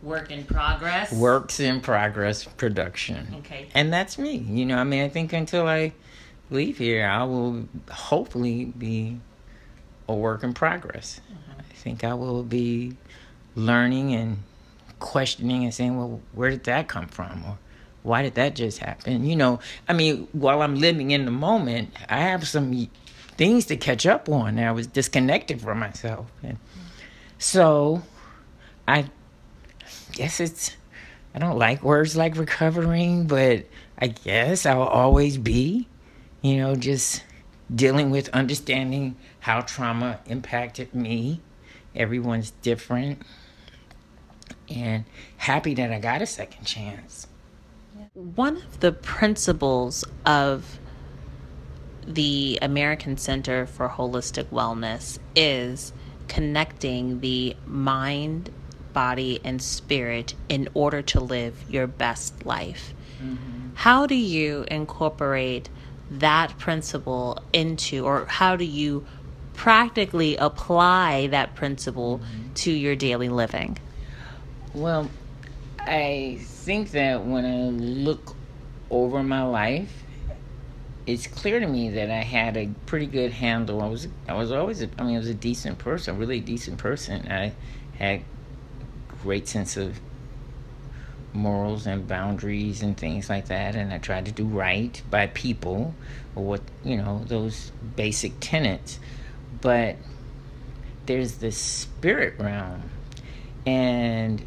work 0.03 0.29
in 0.29 0.43
progress? 0.43 1.11
Works 1.11 1.59
in 1.59 1.81
Progress 1.81 2.43
Production. 2.43 3.37
Okay. 3.39 3.69
And 3.73 3.91
that's 3.91 4.19
me. 4.19 4.35
You 4.35 4.67
know, 4.67 4.77
I 4.77 4.83
mean, 4.83 5.03
I 5.03 5.09
think 5.09 5.33
until 5.33 5.65
I 5.67 5.93
leave 6.51 6.77
here, 6.77 7.07
I 7.07 7.23
will 7.23 7.67
hopefully 7.89 8.65
be 8.65 9.19
a 10.07 10.13
work 10.13 10.43
in 10.43 10.53
progress. 10.53 11.21
Mm-hmm. 11.25 11.59
I 11.59 11.73
think 11.73 12.03
I 12.03 12.13
will 12.13 12.43
be 12.43 12.97
learning 13.55 14.13
and 14.13 14.43
questioning 14.99 15.63
and 15.63 15.73
saying, 15.73 15.97
well, 15.97 16.21
where 16.33 16.51
did 16.51 16.65
that 16.65 16.87
come 16.87 17.07
from? 17.07 17.43
Or 17.43 17.57
why 18.03 18.21
did 18.21 18.35
that 18.35 18.55
just 18.55 18.79
happen? 18.79 19.25
You 19.25 19.35
know, 19.35 19.59
I 19.87 19.93
mean, 19.93 20.27
while 20.31 20.61
I'm 20.61 20.75
living 20.75 21.11
in 21.11 21.25
the 21.25 21.31
moment, 21.31 21.93
I 22.09 22.19
have 22.21 22.47
some 22.47 22.89
things 23.37 23.65
to 23.65 23.77
catch 23.77 24.05
up 24.05 24.29
on. 24.29 24.59
I 24.59 24.71
was 24.71 24.87
disconnected 24.87 25.61
from 25.61 25.79
myself. 25.79 26.31
And 26.41 26.57
so 27.37 28.03
I 28.87 29.09
guess 30.13 30.39
it's, 30.39 30.75
I 31.35 31.39
don't 31.39 31.57
like 31.57 31.83
words 31.83 32.15
like 32.15 32.37
recovering, 32.37 33.27
but 33.27 33.65
I 33.99 34.07
guess 34.07 34.65
I'll 34.65 34.81
always 34.81 35.37
be, 35.37 35.87
you 36.41 36.57
know, 36.57 36.75
just 36.75 37.23
dealing 37.73 38.09
with 38.09 38.29
understanding 38.29 39.15
how 39.39 39.61
trauma 39.61 40.19
impacted 40.25 40.95
me. 40.95 41.41
Everyone's 41.95 42.51
different. 42.61 43.21
And 44.69 45.05
happy 45.37 45.73
that 45.75 45.91
I 45.91 45.99
got 45.99 46.21
a 46.21 46.25
second 46.25 46.65
chance. 46.65 47.27
One 48.13 48.57
of 48.57 48.79
the 48.79 48.91
principles 48.91 50.03
of 50.25 50.79
the 52.05 52.57
American 52.61 53.17
Center 53.17 53.65
for 53.65 53.89
Holistic 53.89 54.45
Wellness 54.45 55.19
is 55.35 55.93
connecting 56.27 57.19
the 57.19 57.55
mind, 57.65 58.49
body, 58.93 59.39
and 59.43 59.61
spirit 59.61 60.33
in 60.49 60.69
order 60.73 61.01
to 61.01 61.19
live 61.19 61.63
your 61.69 61.87
best 61.87 62.45
life. 62.45 62.93
Mm-hmm. 63.21 63.69
How 63.75 64.05
do 64.05 64.15
you 64.15 64.65
incorporate 64.69 65.69
that 66.09 66.57
principle 66.57 67.41
into, 67.53 68.05
or 68.05 68.25
how 68.25 68.55
do 68.55 68.65
you 68.65 69.05
practically 69.53 70.37
apply 70.37 71.27
that 71.27 71.55
principle 71.55 72.19
mm-hmm. 72.19 72.53
to 72.53 72.71
your 72.71 72.95
daily 72.95 73.29
living? 73.29 73.77
Well, 74.73 75.09
I 75.79 76.39
think 76.67 76.91
that 76.91 77.23
when 77.23 77.45
I 77.45 77.69
look 77.69 78.35
over 78.91 79.23
my 79.23 79.41
life, 79.41 80.03
it's 81.05 81.25
clear 81.25 81.61
to 81.61 81.65
me 81.65 81.91
that 81.91 82.11
I 82.11 82.21
had 82.23 82.57
a 82.57 82.67
pretty 82.85 83.05
good 83.05 83.31
handle. 83.31 83.81
I 83.81 83.87
was 83.87 84.09
I 84.27 84.33
was 84.33 84.51
always 84.51 84.81
a, 84.81 84.89
I 84.99 85.03
mean 85.03 85.15
I 85.15 85.19
was 85.19 85.29
a 85.29 85.33
decent 85.33 85.77
person, 85.77 86.17
a 86.17 86.19
really 86.19 86.41
decent 86.41 86.77
person. 86.77 87.31
I 87.31 87.53
had 87.97 88.21
great 89.23 89.47
sense 89.47 89.77
of 89.77 89.97
morals 91.31 91.87
and 91.87 92.05
boundaries 92.05 92.81
and 92.81 92.97
things 92.97 93.29
like 93.29 93.47
that 93.47 93.75
and 93.75 93.93
I 93.93 93.99
tried 93.99 94.25
to 94.25 94.33
do 94.33 94.45
right 94.45 95.01
by 95.09 95.27
people 95.27 95.95
or 96.35 96.43
what 96.43 96.61
you 96.83 96.97
know 96.97 97.23
those 97.27 97.71
basic 97.95 98.33
tenets 98.39 98.99
but 99.61 99.97
there's 101.05 101.35
the 101.35 101.51
spirit 101.51 102.39
realm 102.39 102.89
and 103.65 104.43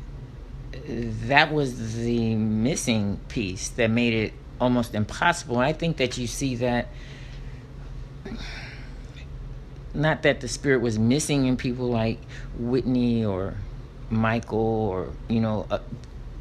that 0.87 1.53
was 1.53 1.97
the 1.97 2.35
missing 2.35 3.21
piece 3.29 3.69
that 3.71 3.91
made 3.91 4.15
it 4.15 4.33
almost 4.61 4.95
impossible. 4.95 5.59
I 5.59 5.73
think 5.73 5.97
that 5.99 6.19
you 6.19 6.27
see 6.27 6.57
that 6.57 6.89
not 9.95 10.23
that 10.23 10.41
the 10.41 10.49
spirit 10.49 10.81
was 10.81 10.99
missing 10.99 11.47
in 11.47 11.57
people 11.57 11.89
like 11.89 12.19
Whitney 12.59 13.25
or 13.25 13.55
Michael 14.09 14.59
or 14.59 15.13
you 15.29 15.41
know 15.41 15.67
uh, 15.71 15.79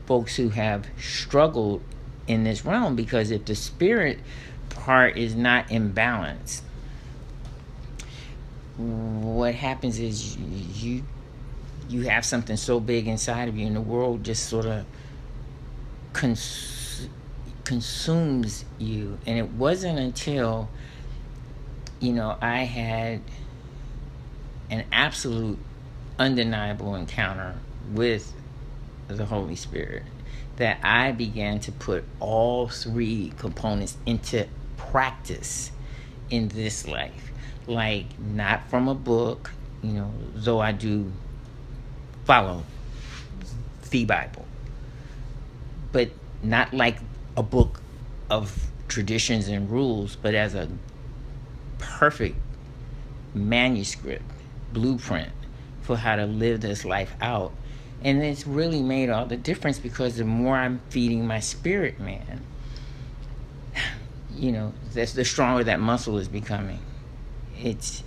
folks 0.05 0.35
who 0.35 0.49
have 0.49 0.87
struggled 0.99 1.81
in 2.27 2.43
this 2.43 2.65
realm 2.65 2.95
because 2.95 3.31
if 3.31 3.45
the 3.45 3.55
spirit 3.55 4.19
part 4.69 5.17
is 5.17 5.35
not 5.35 5.69
in 5.71 5.91
balance 5.91 6.61
what 8.77 9.55
happens 9.55 9.99
is 9.99 10.37
you 10.37 11.03
you 11.89 12.03
have 12.03 12.23
something 12.23 12.55
so 12.55 12.79
big 12.79 13.07
inside 13.07 13.49
of 13.49 13.57
you 13.57 13.65
and 13.65 13.75
the 13.75 13.81
world 13.81 14.23
just 14.23 14.47
sort 14.47 14.65
of 14.65 14.85
cons- 16.13 17.09
consumes 17.63 18.63
you. 18.77 19.17
And 19.25 19.37
it 19.37 19.49
wasn't 19.49 19.99
until 19.99 20.69
you 21.99 22.13
know 22.13 22.37
i 22.41 22.59
had 22.59 23.21
an 24.69 24.85
absolute 24.91 25.59
undeniable 26.17 26.95
encounter 26.95 27.55
with 27.91 28.31
the 29.09 29.25
holy 29.25 29.55
spirit 29.55 30.03
that 30.55 30.79
i 30.81 31.11
began 31.11 31.59
to 31.59 31.71
put 31.73 32.05
all 32.21 32.69
three 32.69 33.33
components 33.37 33.97
into 34.05 34.47
practice 34.77 35.71
in 36.29 36.47
this 36.49 36.87
life. 36.87 37.31
Like 37.67 38.17
not 38.17 38.69
from 38.69 38.87
a 38.87 38.95
book 38.95 39.51
you 39.81 39.93
know 39.93 40.13
though 40.35 40.59
i 40.59 40.71
do 40.71 41.11
follow 42.29 42.63
the 43.89 44.05
Bible, 44.05 44.45
but 45.91 46.11
not 46.43 46.71
like 46.75 46.97
a 47.35 47.41
book 47.41 47.81
of 48.29 48.67
traditions 48.87 49.47
and 49.47 49.67
rules, 49.67 50.15
but 50.15 50.35
as 50.35 50.53
a 50.53 50.69
perfect 51.79 52.35
manuscript, 53.33 54.21
blueprint 54.71 55.31
for 55.81 55.97
how 55.97 56.15
to 56.17 56.27
live 56.27 56.61
this 56.61 56.85
life 56.85 57.15
out. 57.19 57.51
And 58.03 58.21
it's 58.21 58.45
really 58.45 58.83
made 58.83 59.09
all 59.09 59.25
the 59.25 59.35
difference 59.35 59.79
because 59.79 60.17
the 60.17 60.23
more 60.23 60.55
I'm 60.55 60.81
feeding 60.91 61.25
my 61.25 61.39
spirit 61.39 61.99
man, 61.99 62.45
you 64.35 64.51
know, 64.51 64.71
that's 64.93 65.13
the 65.13 65.25
stronger 65.25 65.63
that 65.63 65.79
muscle 65.79 66.19
is 66.19 66.27
becoming. 66.27 66.81
It's 67.59 68.03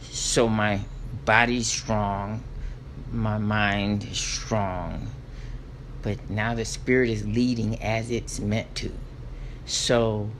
so 0.00 0.48
my 0.48 0.80
body's 1.26 1.66
strong, 1.66 2.42
my 3.12 3.38
mind 3.38 4.04
is 4.04 4.18
strong, 4.18 5.08
but 6.02 6.30
now 6.30 6.54
the 6.54 6.64
spirit 6.64 7.10
is 7.10 7.26
leading 7.26 7.82
as 7.82 8.10
it's 8.10 8.38
meant 8.38 8.74
to. 8.76 8.92
So, 9.66 10.30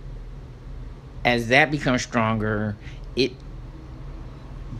as 1.24 1.48
that 1.48 1.70
becomes 1.70 2.02
stronger, 2.02 2.76
it 3.16 3.32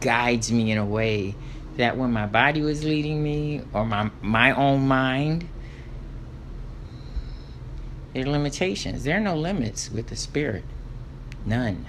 guides 0.00 0.50
me 0.50 0.70
in 0.70 0.78
a 0.78 0.84
way 0.84 1.34
that 1.76 1.96
when 1.96 2.12
my 2.12 2.26
body 2.26 2.62
was 2.62 2.84
leading 2.84 3.22
me 3.22 3.62
or 3.72 3.84
my 3.84 4.10
my 4.22 4.52
own 4.52 4.86
mind, 4.86 5.48
there 8.12 8.24
are 8.24 8.30
limitations. 8.30 9.04
There 9.04 9.16
are 9.16 9.20
no 9.20 9.36
limits 9.36 9.90
with 9.90 10.08
the 10.08 10.16
spirit, 10.16 10.64
none. 11.44 11.86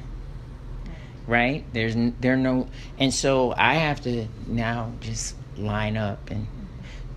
Right? 1.28 1.64
There's 1.74 1.96
there 2.20 2.34
are 2.34 2.38
no, 2.38 2.68
and 2.98 3.14
so 3.14 3.54
I 3.58 3.76
have 3.76 4.02
to 4.02 4.28
now 4.48 4.94
just 5.00 5.36
line 5.58 5.98
up 5.98 6.30
and 6.30 6.48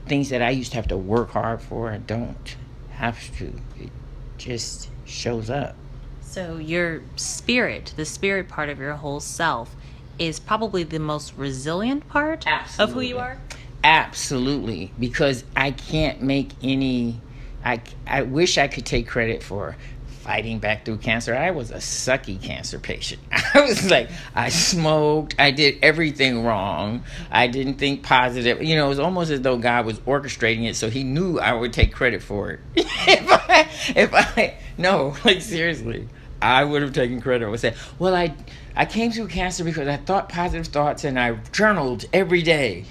things 0.06 0.28
that 0.30 0.42
I 0.42 0.50
used 0.50 0.72
to 0.72 0.76
have 0.76 0.88
to 0.88 0.96
work 0.96 1.30
hard 1.30 1.62
for, 1.62 1.90
I 1.90 1.98
don't 1.98 2.56
have 2.90 3.36
to. 3.38 3.46
It 3.78 3.90
just 4.38 4.88
shows 5.04 5.50
up. 5.50 5.76
So, 6.20 6.56
your 6.56 7.02
spirit, 7.16 7.94
the 7.96 8.04
spirit 8.04 8.48
part 8.48 8.68
of 8.68 8.78
your 8.78 8.94
whole 8.94 9.20
self, 9.20 9.76
is 10.18 10.38
probably 10.38 10.82
the 10.82 10.98
most 10.98 11.34
resilient 11.36 12.08
part 12.08 12.46
Absolutely. 12.46 12.82
of 12.82 12.94
who 12.94 13.00
you 13.08 13.18
are? 13.18 13.38
Absolutely. 13.82 14.92
Because 14.98 15.44
I 15.56 15.70
can't 15.70 16.22
make 16.22 16.50
any. 16.62 17.20
I, 17.64 17.80
I 18.06 18.22
wish 18.22 18.58
I 18.58 18.68
could 18.68 18.84
take 18.84 19.06
credit 19.08 19.42
for 19.42 19.76
fighting 20.24 20.58
back 20.58 20.86
through 20.86 20.96
cancer. 20.96 21.36
I 21.36 21.50
was 21.50 21.70
a 21.70 21.76
sucky 21.76 22.40
cancer 22.42 22.78
patient. 22.78 23.20
I 23.54 23.60
was 23.60 23.90
like, 23.90 24.08
I 24.34 24.48
smoked, 24.48 25.34
I 25.38 25.50
did 25.50 25.78
everything 25.82 26.42
wrong. 26.42 27.04
I 27.30 27.46
didn't 27.46 27.74
think 27.74 28.02
positive. 28.02 28.62
You 28.62 28.76
know, 28.76 28.86
it 28.86 28.88
was 28.88 28.98
almost 28.98 29.30
as 29.30 29.42
though 29.42 29.58
God 29.58 29.84
was 29.84 29.98
orchestrating 30.00 30.64
it 30.64 30.76
so 30.76 30.88
he 30.88 31.04
knew 31.04 31.38
I 31.38 31.52
would 31.52 31.74
take 31.74 31.92
credit 31.92 32.22
for 32.22 32.52
it. 32.52 32.60
if 32.74 33.30
I, 33.30 33.68
if 33.94 34.14
I, 34.14 34.56
no, 34.78 35.14
like 35.26 35.42
seriously, 35.42 36.08
I 36.40 36.64
would 36.64 36.80
have 36.80 36.94
taken 36.94 37.20
credit. 37.20 37.44
I 37.44 37.50
would 37.50 37.60
say, 37.60 37.74
well, 37.98 38.14
I, 38.14 38.34
I 38.74 38.86
came 38.86 39.12
through 39.12 39.28
cancer 39.28 39.62
because 39.62 39.88
I 39.88 39.98
thought 39.98 40.30
positive 40.30 40.68
thoughts 40.68 41.04
and 41.04 41.20
I 41.20 41.34
journaled 41.52 42.06
every 42.14 42.40
day. 42.40 42.86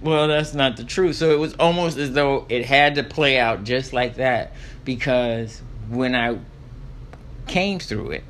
Well, 0.00 0.28
that's 0.28 0.54
not 0.54 0.78
the 0.78 0.84
truth. 0.84 1.16
So 1.16 1.32
it 1.32 1.38
was 1.38 1.52
almost 1.54 1.98
as 1.98 2.12
though 2.12 2.46
it 2.48 2.64
had 2.64 2.94
to 2.94 3.02
play 3.04 3.38
out 3.38 3.64
just 3.64 3.92
like 3.92 4.14
that 4.16 4.54
because 4.86 5.60
when 5.90 6.14
I 6.14 6.38
came 7.46 7.78
through 7.80 8.12
it, 8.12 8.24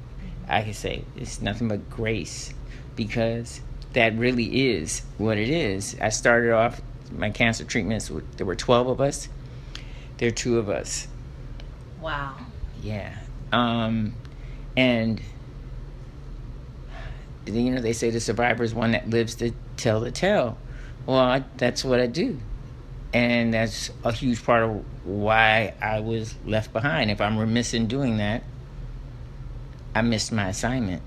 I 0.49 0.62
can 0.62 0.75
say 0.75 1.05
it's 1.16 1.40
nothing 1.40 1.68
but 1.68 1.88
grace 1.90 2.53
because 2.96 3.61
that 3.92 4.16
really 4.16 4.70
is 4.70 5.03
what 5.18 5.38
it 5.38 5.49
is. 5.49 5.96
I 6.01 6.09
started 6.09 6.53
off 6.53 6.81
my 7.12 7.31
cancer 7.31 7.64
treatments, 7.64 8.11
there 8.37 8.46
were 8.46 8.57
12 8.57 8.88
of 8.88 9.01
us, 9.01 9.29
there 10.18 10.29
are 10.29 10.33
two 10.33 10.59
of 10.59 10.68
us. 10.68 11.07
Wow. 12.01 12.37
Yeah. 12.83 13.14
Um, 13.53 14.14
and 14.77 15.20
you 17.46 17.70
know 17.70 17.81
they 17.81 17.92
say 17.92 18.11
the 18.11 18.20
survivor 18.20 18.62
is 18.62 18.75
one 18.75 18.92
that 18.92 19.11
lives 19.11 19.35
to 19.37 19.53
tell 19.77 20.01
the 20.01 20.11
tale. 20.11 20.57
Well, 21.07 21.18
I, 21.18 21.44
that's 21.57 21.85
what 21.85 22.01
I 22.01 22.07
do, 22.07 22.38
and 23.12 23.53
that's 23.53 23.90
a 24.05 24.12
huge 24.12 24.44
part 24.44 24.62
of 24.62 24.85
why 25.05 25.75
I 25.81 26.01
was 26.01 26.35
left 26.44 26.73
behind. 26.73 27.11
If 27.11 27.20
I'm 27.20 27.38
remiss 27.38 27.75
in 27.75 27.87
doing 27.87 28.18
that, 28.18 28.42
I 29.94 30.03
missed 30.03 30.33
my 30.33 30.49
assignment. 30.49 31.03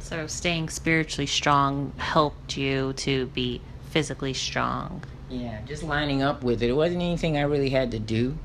So 0.00 0.26
staying 0.26 0.70
spiritually 0.70 1.26
strong 1.26 1.92
helped 1.98 2.56
you 2.56 2.92
to 2.94 3.26
be 3.26 3.60
physically 3.90 4.32
strong. 4.32 5.04
Yeah, 5.28 5.60
just 5.66 5.82
lining 5.82 6.22
up 6.22 6.42
with 6.42 6.62
it. 6.62 6.70
It 6.70 6.74
wasn't 6.74 7.02
anything 7.02 7.36
I 7.36 7.42
really 7.42 7.70
had 7.70 7.90
to 7.90 7.98
do. 7.98 8.38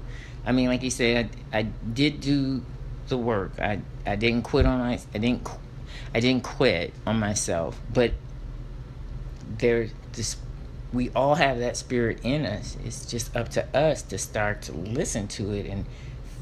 I 0.45 0.51
mean, 0.51 0.67
like 0.67 0.83
you 0.83 0.89
said, 0.89 1.29
I, 1.53 1.59
I 1.59 1.61
did 1.61 2.19
do 2.19 2.65
the 3.07 3.17
work. 3.17 3.59
I 3.59 3.79
I 4.05 4.15
didn't 4.15 4.43
quit 4.43 4.65
on 4.65 4.79
my 4.79 4.99
I 5.13 5.17
didn't 5.17 5.47
I 6.13 6.19
didn't 6.19 6.43
quit 6.43 6.93
on 7.05 7.19
myself, 7.19 7.79
but 7.93 8.11
there 9.59 9.89
this 10.13 10.35
we 10.93 11.09
all 11.15 11.35
have 11.35 11.59
that 11.59 11.75
spirit 11.75 12.19
in 12.23 12.45
us. 12.45 12.77
It's 12.85 13.05
just 13.05 13.35
up 13.35 13.49
to 13.49 13.65
us 13.75 14.01
to 14.03 14.17
start 14.17 14.61
to 14.63 14.71
listen 14.73 15.27
to 15.29 15.51
it 15.51 15.65
and 15.65 15.85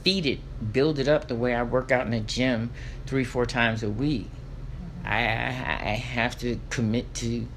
feed 0.03 0.25
it, 0.25 0.39
build 0.73 0.99
it 0.99 1.07
up 1.07 1.27
the 1.27 1.35
way 1.35 1.55
I 1.55 1.63
work 1.63 1.91
out 1.91 2.05
in 2.05 2.11
the 2.11 2.19
gym 2.19 2.71
three, 3.05 3.23
four 3.23 3.45
times 3.45 3.81
a 3.81 3.89
week. 3.89 4.27
Mm-hmm. 4.27 5.07
I, 5.07 5.19
I, 5.19 5.91
I 5.91 5.95
have 5.95 6.37
to 6.39 6.59
commit 6.69 7.13
to 7.15 7.47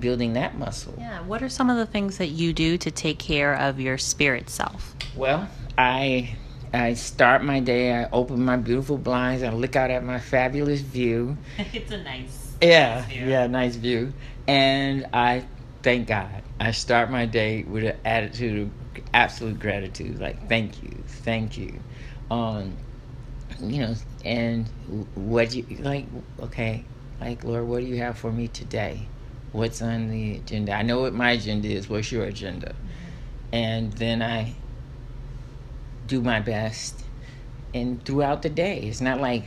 building 0.00 0.32
that 0.34 0.58
muscle. 0.58 0.94
Yeah. 0.98 1.22
What 1.22 1.42
are 1.42 1.48
some 1.48 1.70
of 1.70 1.76
the 1.76 1.86
things 1.86 2.18
that 2.18 2.28
you 2.28 2.52
do 2.52 2.78
to 2.78 2.90
take 2.90 3.18
care 3.18 3.54
of 3.54 3.80
your 3.80 3.98
spirit 3.98 4.50
self? 4.50 4.94
Well, 5.16 5.48
I 5.76 6.36
I 6.72 6.94
start 6.94 7.42
my 7.42 7.60
day. 7.60 7.94
I 7.94 8.08
open 8.10 8.44
my 8.44 8.56
beautiful 8.56 8.98
blinds. 8.98 9.42
I 9.42 9.50
look 9.50 9.76
out 9.76 9.90
at 9.90 10.04
my 10.04 10.18
fabulous 10.18 10.80
view. 10.80 11.36
it's 11.58 11.90
a 11.90 12.02
nice. 12.02 12.56
Yeah, 12.60 13.04
nice 13.08 13.16
yeah, 13.16 13.46
nice 13.46 13.76
view. 13.76 14.12
And 14.46 15.06
I 15.12 15.44
thank 15.88 16.06
God. 16.06 16.42
I 16.60 16.72
start 16.72 17.10
my 17.10 17.24
day 17.24 17.62
with 17.62 17.82
an 17.82 17.96
attitude 18.04 18.70
of 18.96 19.04
absolute 19.14 19.58
gratitude. 19.58 20.20
Like, 20.20 20.46
thank 20.46 20.82
you, 20.82 20.90
thank 21.06 21.56
you. 21.56 21.80
Um, 22.30 22.76
you 23.58 23.80
know, 23.80 23.94
and 24.22 24.68
what 25.14 25.54
you 25.54 25.64
like? 25.78 26.04
Okay, 26.40 26.84
like 27.22 27.42
Lord, 27.42 27.66
what 27.66 27.80
do 27.80 27.86
you 27.86 27.96
have 27.96 28.18
for 28.18 28.30
me 28.30 28.48
today? 28.48 29.08
What's 29.52 29.80
on 29.80 30.10
the 30.10 30.36
agenda? 30.36 30.72
I 30.74 30.82
know 30.82 31.00
what 31.00 31.14
my 31.14 31.30
agenda 31.30 31.68
is. 31.68 31.88
What's 31.88 32.12
your 32.12 32.24
agenda? 32.24 32.74
Mm-hmm. 32.74 33.54
And 33.54 33.92
then 33.94 34.20
I 34.20 34.52
do 36.06 36.20
my 36.20 36.40
best 36.40 37.02
and 37.72 38.04
throughout 38.04 38.42
the 38.42 38.50
day. 38.50 38.80
It's 38.80 39.00
not 39.00 39.22
like 39.22 39.46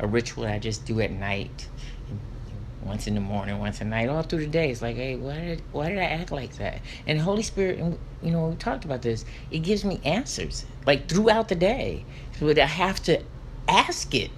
a 0.00 0.08
ritual 0.08 0.44
I 0.44 0.58
just 0.58 0.86
do 0.86 1.00
at 1.00 1.12
night. 1.12 1.68
Once 2.82 3.06
in 3.06 3.14
the 3.14 3.20
morning, 3.20 3.58
once 3.58 3.80
at 3.80 3.86
night, 3.86 4.08
all 4.08 4.22
through 4.22 4.40
the 4.40 4.46
day. 4.46 4.70
It's 4.70 4.82
like, 4.82 4.96
hey, 4.96 5.16
why 5.16 5.34
did 5.34 5.62
why 5.72 5.88
did 5.88 5.98
I 5.98 6.04
act 6.04 6.30
like 6.30 6.56
that? 6.58 6.80
And 7.06 7.18
Holy 7.18 7.42
Spirit, 7.42 7.78
you 8.22 8.30
know, 8.30 8.48
we 8.48 8.56
talked 8.56 8.84
about 8.84 9.02
this. 9.02 9.24
It 9.50 9.60
gives 9.60 9.84
me 9.84 10.00
answers 10.04 10.64
like 10.86 11.08
throughout 11.08 11.48
the 11.48 11.54
day. 11.54 12.04
But 12.38 12.58
I 12.58 12.66
have 12.66 13.02
to 13.04 13.22
ask 13.68 14.14
it. 14.14 14.30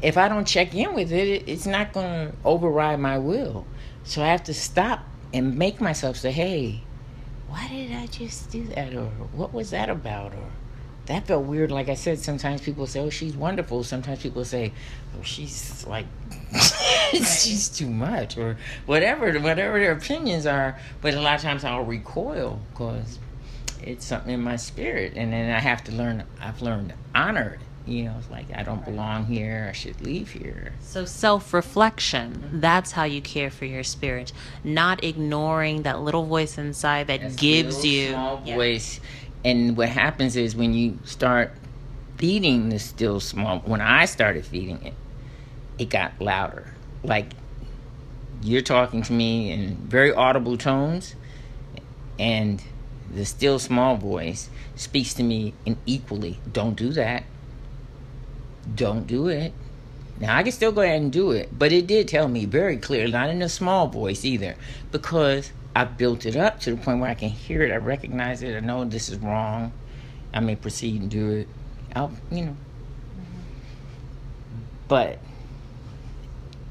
If 0.00 0.16
I 0.16 0.28
don't 0.28 0.46
check 0.46 0.74
in 0.74 0.94
with 0.94 1.10
it, 1.10 1.48
it's 1.48 1.66
not 1.66 1.92
going 1.92 2.28
to 2.28 2.34
override 2.44 3.00
my 3.00 3.18
will. 3.18 3.66
So 4.04 4.22
I 4.22 4.28
have 4.28 4.44
to 4.44 4.54
stop 4.54 5.00
and 5.34 5.58
make 5.58 5.80
myself 5.80 6.16
say, 6.16 6.30
hey, 6.30 6.82
why 7.48 7.66
did 7.68 7.92
I 7.92 8.06
just 8.06 8.50
do 8.50 8.64
that? 8.68 8.94
Or 8.94 9.06
what 9.32 9.52
was 9.52 9.70
that 9.70 9.88
about? 9.88 10.34
Or 10.34 10.50
that 11.08 11.26
felt 11.26 11.44
weird. 11.44 11.70
Like 11.70 11.88
I 11.88 11.94
said, 11.94 12.18
sometimes 12.18 12.60
people 12.60 12.86
say, 12.86 13.00
"Oh, 13.00 13.10
she's 13.10 13.34
wonderful." 13.34 13.82
Sometimes 13.82 14.22
people 14.22 14.44
say, 14.44 14.72
"Oh, 15.18 15.22
she's 15.22 15.86
like, 15.86 16.06
she's 17.12 17.68
too 17.70 17.88
much," 17.88 18.36
or 18.36 18.58
whatever, 18.84 19.32
whatever 19.40 19.80
their 19.80 19.92
opinions 19.92 20.46
are. 20.46 20.78
But 21.00 21.14
a 21.14 21.20
lot 21.20 21.36
of 21.36 21.42
times 21.42 21.64
I'll 21.64 21.84
recoil 21.84 22.60
because 22.70 23.18
it's 23.82 24.04
something 24.04 24.34
in 24.34 24.42
my 24.42 24.56
spirit, 24.56 25.14
and 25.16 25.32
then 25.32 25.50
I 25.50 25.60
have 25.60 25.82
to 25.84 25.92
learn. 25.92 26.24
I've 26.40 26.60
learned 26.62 26.92
honor. 27.14 27.58
You 27.86 28.04
know, 28.04 28.16
it's 28.18 28.30
like 28.30 28.46
I 28.54 28.62
don't 28.62 28.84
belong 28.84 29.24
here. 29.24 29.66
I 29.70 29.72
should 29.72 30.02
leave 30.02 30.30
here. 30.30 30.74
So 30.82 31.06
self 31.06 31.54
reflection. 31.54 32.60
That's 32.60 32.92
how 32.92 33.04
you 33.04 33.22
care 33.22 33.48
for 33.48 33.64
your 33.64 33.82
spirit, 33.82 34.34
not 34.62 35.02
ignoring 35.02 35.82
that 35.84 36.02
little 36.02 36.26
voice 36.26 36.58
inside 36.58 37.06
that 37.06 37.38
gives 37.38 37.86
you 37.86 38.10
small 38.10 38.42
yeah. 38.44 38.56
And 39.44 39.76
what 39.76 39.88
happens 39.88 40.36
is 40.36 40.54
when 40.56 40.74
you 40.74 40.98
start 41.04 41.52
feeding 42.16 42.68
the 42.68 42.78
still 42.78 43.20
small 43.20 43.60
when 43.60 43.80
i 43.80 44.04
started 44.04 44.44
feeding 44.44 44.84
it 44.84 44.94
it 45.78 45.88
got 45.88 46.20
louder. 46.20 46.74
Like 47.02 47.32
you're 48.42 48.62
talking 48.62 49.02
to 49.02 49.12
me 49.12 49.50
in 49.50 49.76
very 49.76 50.12
audible 50.12 50.58
tones 50.58 51.14
and 52.18 52.62
the 53.12 53.24
still 53.24 53.58
small 53.58 53.96
voice 53.96 54.50
speaks 54.76 55.14
to 55.14 55.22
me 55.22 55.54
in 55.64 55.76
equally 55.86 56.38
don't 56.52 56.76
do 56.76 56.90
that. 56.90 57.24
Don't 58.74 59.06
do 59.06 59.28
it. 59.28 59.52
Now 60.20 60.36
i 60.36 60.42
can 60.42 60.52
still 60.52 60.72
go 60.72 60.82
ahead 60.82 61.00
and 61.00 61.12
do 61.12 61.30
it 61.30 61.56
but 61.56 61.72
it 61.72 61.86
did 61.86 62.08
tell 62.08 62.26
me 62.26 62.44
very 62.44 62.76
clearly 62.76 63.12
not 63.12 63.30
in 63.30 63.40
a 63.40 63.48
small 63.48 63.86
voice 63.86 64.24
either 64.24 64.56
because 64.90 65.52
I've 65.74 65.96
built 65.96 66.26
it 66.26 66.36
up 66.36 66.60
to 66.60 66.70
the 66.72 66.76
point 66.76 67.00
where 67.00 67.10
I 67.10 67.14
can 67.14 67.28
hear 67.28 67.62
it, 67.62 67.72
I 67.72 67.76
recognize 67.76 68.42
it, 68.42 68.56
I 68.56 68.60
know 68.60 68.84
this 68.84 69.08
is 69.08 69.18
wrong. 69.18 69.72
I 70.32 70.40
may 70.40 70.56
proceed 70.56 71.00
and 71.00 71.10
do 71.10 71.30
it. 71.30 71.48
I'll, 71.94 72.12
you 72.30 72.46
know. 72.46 72.56
But 74.86 75.18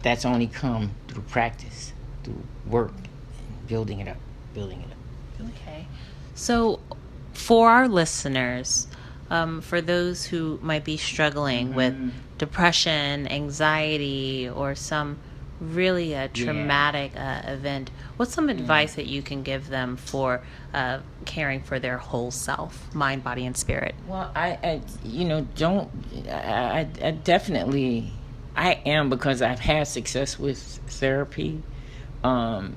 that's 0.01 0.25
only 0.25 0.47
come 0.47 0.91
through 1.07 1.23
practice, 1.23 1.93
through 2.23 2.43
work, 2.65 2.93
building 3.67 3.99
it 3.99 4.07
up, 4.07 4.17
building 4.53 4.81
it 4.81 4.91
up. 4.91 5.49
Okay. 5.49 5.87
So, 6.35 6.79
for 7.33 7.69
our 7.69 7.87
listeners, 7.87 8.87
um, 9.29 9.61
for 9.61 9.81
those 9.81 10.25
who 10.25 10.59
might 10.61 10.83
be 10.83 10.97
struggling 10.97 11.67
mm-hmm. 11.67 11.75
with 11.75 12.13
depression, 12.37 13.27
anxiety, 13.27 14.49
or 14.49 14.75
some 14.75 15.19
really 15.59 16.13
a 16.13 16.27
traumatic 16.27 17.11
yeah. 17.13 17.43
uh, 17.45 17.51
event, 17.51 17.89
what's 18.17 18.33
some 18.33 18.49
advice 18.49 18.95
that 18.95 19.07
you 19.07 19.21
can 19.21 19.43
give 19.43 19.69
them 19.69 19.97
for 19.97 20.41
uh, 20.73 20.99
caring 21.25 21.61
for 21.61 21.79
their 21.79 21.97
whole 21.97 22.31
self, 22.31 22.93
mind, 22.93 23.23
body, 23.23 23.45
and 23.45 23.57
spirit? 23.57 23.95
Well, 24.07 24.31
I, 24.35 24.49
I 24.63 24.81
you 25.03 25.25
know, 25.25 25.47
don't, 25.55 25.89
I, 26.29 26.87
I 27.01 27.11
definitely, 27.11 28.11
I 28.55 28.73
am 28.85 29.09
because 29.09 29.41
I've 29.41 29.59
had 29.59 29.87
success 29.87 30.37
with 30.37 30.59
therapy. 30.87 31.61
Um, 32.23 32.75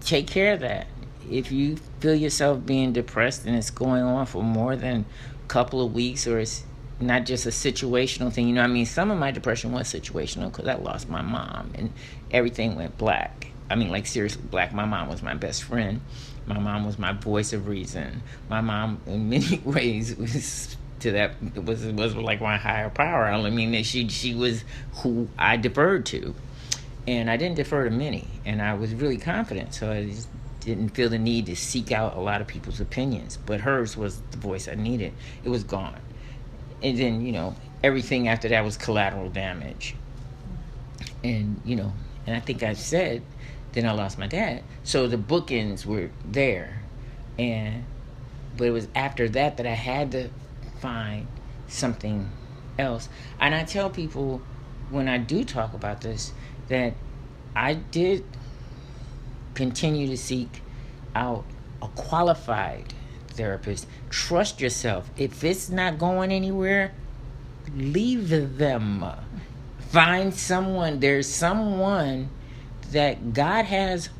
take 0.00 0.26
care 0.26 0.54
of 0.54 0.60
that. 0.60 0.86
If 1.30 1.52
you 1.52 1.76
feel 2.00 2.14
yourself 2.14 2.64
being 2.64 2.92
depressed 2.92 3.44
and 3.46 3.56
it's 3.56 3.70
going 3.70 4.02
on 4.02 4.26
for 4.26 4.42
more 4.42 4.76
than 4.76 5.04
a 5.44 5.48
couple 5.48 5.84
of 5.84 5.92
weeks 5.94 6.26
or 6.26 6.40
it's 6.40 6.64
not 7.00 7.24
just 7.24 7.46
a 7.46 7.50
situational 7.50 8.32
thing. 8.32 8.48
You 8.48 8.54
know, 8.54 8.62
I 8.62 8.66
mean, 8.66 8.86
some 8.86 9.10
of 9.10 9.18
my 9.18 9.30
depression 9.30 9.72
was 9.72 9.92
situational 9.92 10.50
because 10.50 10.68
I 10.68 10.74
lost 10.74 11.08
my 11.08 11.22
mom 11.22 11.72
and 11.74 11.92
everything 12.30 12.76
went 12.76 12.98
black. 12.98 13.48
I 13.70 13.76
mean, 13.76 13.90
like 13.90 14.06
seriously, 14.06 14.42
black. 14.50 14.72
My 14.74 14.84
mom 14.84 15.08
was 15.08 15.22
my 15.22 15.34
best 15.34 15.62
friend. 15.62 16.00
My 16.46 16.58
mom 16.58 16.84
was 16.84 16.98
my 16.98 17.12
voice 17.12 17.52
of 17.52 17.68
reason. 17.68 18.22
My 18.48 18.60
mom, 18.60 19.00
in 19.06 19.28
many 19.28 19.58
ways, 19.64 20.16
was 20.16 20.76
to 21.00 21.12
that 21.12 21.34
was 21.56 21.84
was 21.86 22.14
like 22.16 22.40
my 22.40 22.56
higher 22.56 22.90
power. 22.90 23.26
I 23.26 23.50
mean, 23.50 23.72
that 23.72 23.86
she 23.86 24.08
she 24.08 24.34
was 24.34 24.64
who 24.96 25.28
I 25.38 25.56
deferred 25.56 26.06
to, 26.06 26.34
and 27.06 27.30
I 27.30 27.36
didn't 27.36 27.56
defer 27.56 27.84
to 27.84 27.90
many, 27.90 28.26
and 28.44 28.60
I 28.60 28.74
was 28.74 28.92
really 28.94 29.18
confident. 29.18 29.72
So 29.74 29.90
I 29.90 30.06
just 30.06 30.28
didn't 30.60 30.90
feel 30.90 31.08
the 31.08 31.18
need 31.18 31.46
to 31.46 31.56
seek 31.56 31.92
out 31.92 32.16
a 32.16 32.20
lot 32.20 32.40
of 32.40 32.46
people's 32.46 32.80
opinions. 32.80 33.38
But 33.46 33.60
hers 33.60 33.96
was 33.96 34.20
the 34.32 34.36
voice 34.36 34.68
I 34.68 34.74
needed. 34.74 35.14
It 35.44 35.48
was 35.48 35.62
gone 35.64 36.00
and 36.82 36.98
then 36.98 37.24
you 37.24 37.32
know 37.32 37.54
everything 37.82 38.28
after 38.28 38.48
that 38.48 38.64
was 38.64 38.76
collateral 38.76 39.28
damage. 39.30 39.94
And 41.22 41.60
you 41.64 41.76
know 41.76 41.92
and 42.26 42.36
i 42.36 42.40
think 42.40 42.62
i 42.62 42.74
said 42.74 43.22
then 43.72 43.86
i 43.86 43.92
lost 43.92 44.18
my 44.18 44.26
dad. 44.26 44.62
So 44.82 45.06
the 45.06 45.16
bookends 45.16 45.86
were 45.86 46.10
there. 46.24 46.82
And 47.38 47.84
but 48.56 48.66
it 48.66 48.70
was 48.70 48.88
after 48.94 49.28
that 49.30 49.56
that 49.58 49.66
i 49.66 49.74
had 49.74 50.12
to 50.12 50.30
find 50.80 51.26
something 51.68 52.30
else. 52.78 53.08
And 53.38 53.54
i 53.54 53.64
tell 53.64 53.90
people 53.90 54.42
when 54.90 55.08
i 55.08 55.18
do 55.18 55.44
talk 55.44 55.72
about 55.72 56.00
this 56.00 56.32
that 56.68 56.94
i 57.54 57.74
did 57.74 58.24
continue 59.54 60.06
to 60.06 60.16
seek 60.16 60.62
out 61.14 61.44
a 61.82 61.88
qualified 61.88 62.94
therapist. 63.40 63.86
Trust 64.10 64.60
yourself. 64.60 65.10
If 65.16 65.42
it's 65.42 65.70
not 65.70 65.98
going 65.98 66.30
anywhere, 66.30 66.92
leave 67.74 68.28
them. 68.58 69.04
Find 69.88 70.34
someone. 70.34 71.00
There's 71.00 71.26
someone 71.26 72.28
that 72.92 73.32
God 73.32 73.64
has 73.64 74.10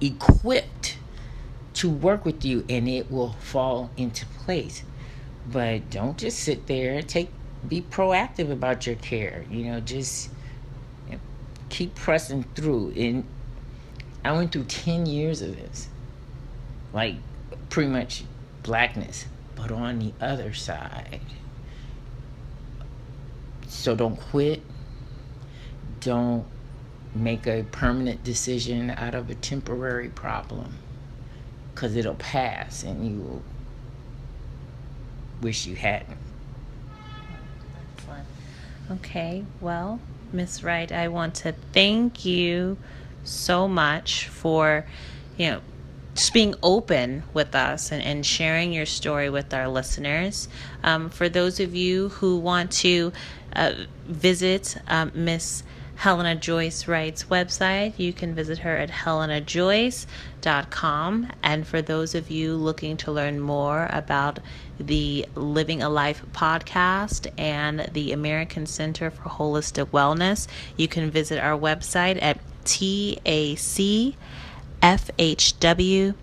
equipped 0.00 0.98
to 1.74 1.88
work 1.88 2.24
with 2.24 2.44
you 2.44 2.64
and 2.68 2.88
it 2.88 3.10
will 3.12 3.34
fall 3.34 3.90
into 3.96 4.26
place. 4.26 4.82
But 5.50 5.88
don't 5.90 6.18
just 6.18 6.40
sit 6.40 6.66
there. 6.66 7.00
Take 7.02 7.30
be 7.68 7.80
proactive 7.80 8.50
about 8.50 8.86
your 8.86 8.96
care. 8.96 9.44
You 9.50 9.64
know, 9.66 9.80
just 9.80 10.30
keep 11.68 11.94
pressing 11.94 12.42
through. 12.54 12.92
And 12.96 13.24
I 14.24 14.32
went 14.32 14.52
through 14.52 14.64
10 14.64 15.06
years 15.06 15.42
of 15.42 15.56
this. 15.56 15.88
Like 16.92 17.16
pretty 17.70 17.90
much 17.90 18.24
blackness. 18.64 19.26
But 19.54 19.70
on 19.70 20.00
the 20.00 20.12
other 20.20 20.52
side. 20.52 21.20
So 23.68 23.94
don't 23.94 24.16
quit. 24.16 24.62
Don't 26.00 26.44
make 27.14 27.46
a 27.46 27.64
permanent 27.70 28.24
decision 28.24 28.90
out 28.90 29.14
of 29.14 29.30
a 29.30 29.34
temporary 29.36 30.08
problem 30.08 30.74
because 31.72 31.94
it'll 31.94 32.14
pass 32.14 32.82
and 32.82 33.08
you 33.08 33.20
will 33.20 33.42
wish 35.40 35.66
you 35.66 35.76
hadn't. 35.76 36.18
Okay, 38.90 39.44
well, 39.60 39.98
Miss 40.32 40.62
Wright, 40.62 40.90
I 40.92 41.08
want 41.08 41.34
to 41.36 41.54
thank 41.72 42.24
you 42.24 42.76
so 43.24 43.66
much 43.66 44.28
for, 44.28 44.84
you 45.38 45.50
know, 45.50 45.60
just 46.14 46.32
being 46.32 46.54
open 46.62 47.22
with 47.32 47.54
us 47.54 47.92
and, 47.92 48.02
and 48.02 48.24
sharing 48.24 48.72
your 48.72 48.86
story 48.86 49.30
with 49.30 49.52
our 49.52 49.68
listeners. 49.68 50.48
Um, 50.82 51.10
for 51.10 51.28
those 51.28 51.60
of 51.60 51.74
you 51.74 52.10
who 52.10 52.38
want 52.38 52.70
to 52.72 53.12
uh, 53.54 53.72
visit 54.06 54.76
um, 54.88 55.12
Miss 55.14 55.62
Helena 55.96 56.34
Joyce 56.34 56.88
Wright's 56.88 57.24
website. 57.24 57.98
You 57.98 58.12
can 58.12 58.34
visit 58.34 58.58
her 58.58 58.76
at 58.76 58.90
helenajoyce.com. 58.90 61.32
And 61.42 61.66
for 61.66 61.80
those 61.80 62.14
of 62.14 62.30
you 62.30 62.56
looking 62.56 62.98
to 62.98 63.10
learn 63.12 63.40
more 63.40 63.88
about 63.90 64.40
the 64.78 65.26
Living 65.34 65.82
a 65.82 65.88
Life 65.88 66.22
podcast 66.32 67.32
and 67.38 67.88
the 67.92 68.12
American 68.12 68.66
Center 68.66 69.10
for 69.10 69.28
Holistic 69.28 69.86
Wellness, 69.86 70.46
you 70.76 70.86
can 70.88 71.10
visit 71.10 71.38
our 71.38 71.58
website 71.58 72.20
at 72.20 72.38
fhw.com. 74.84 76.14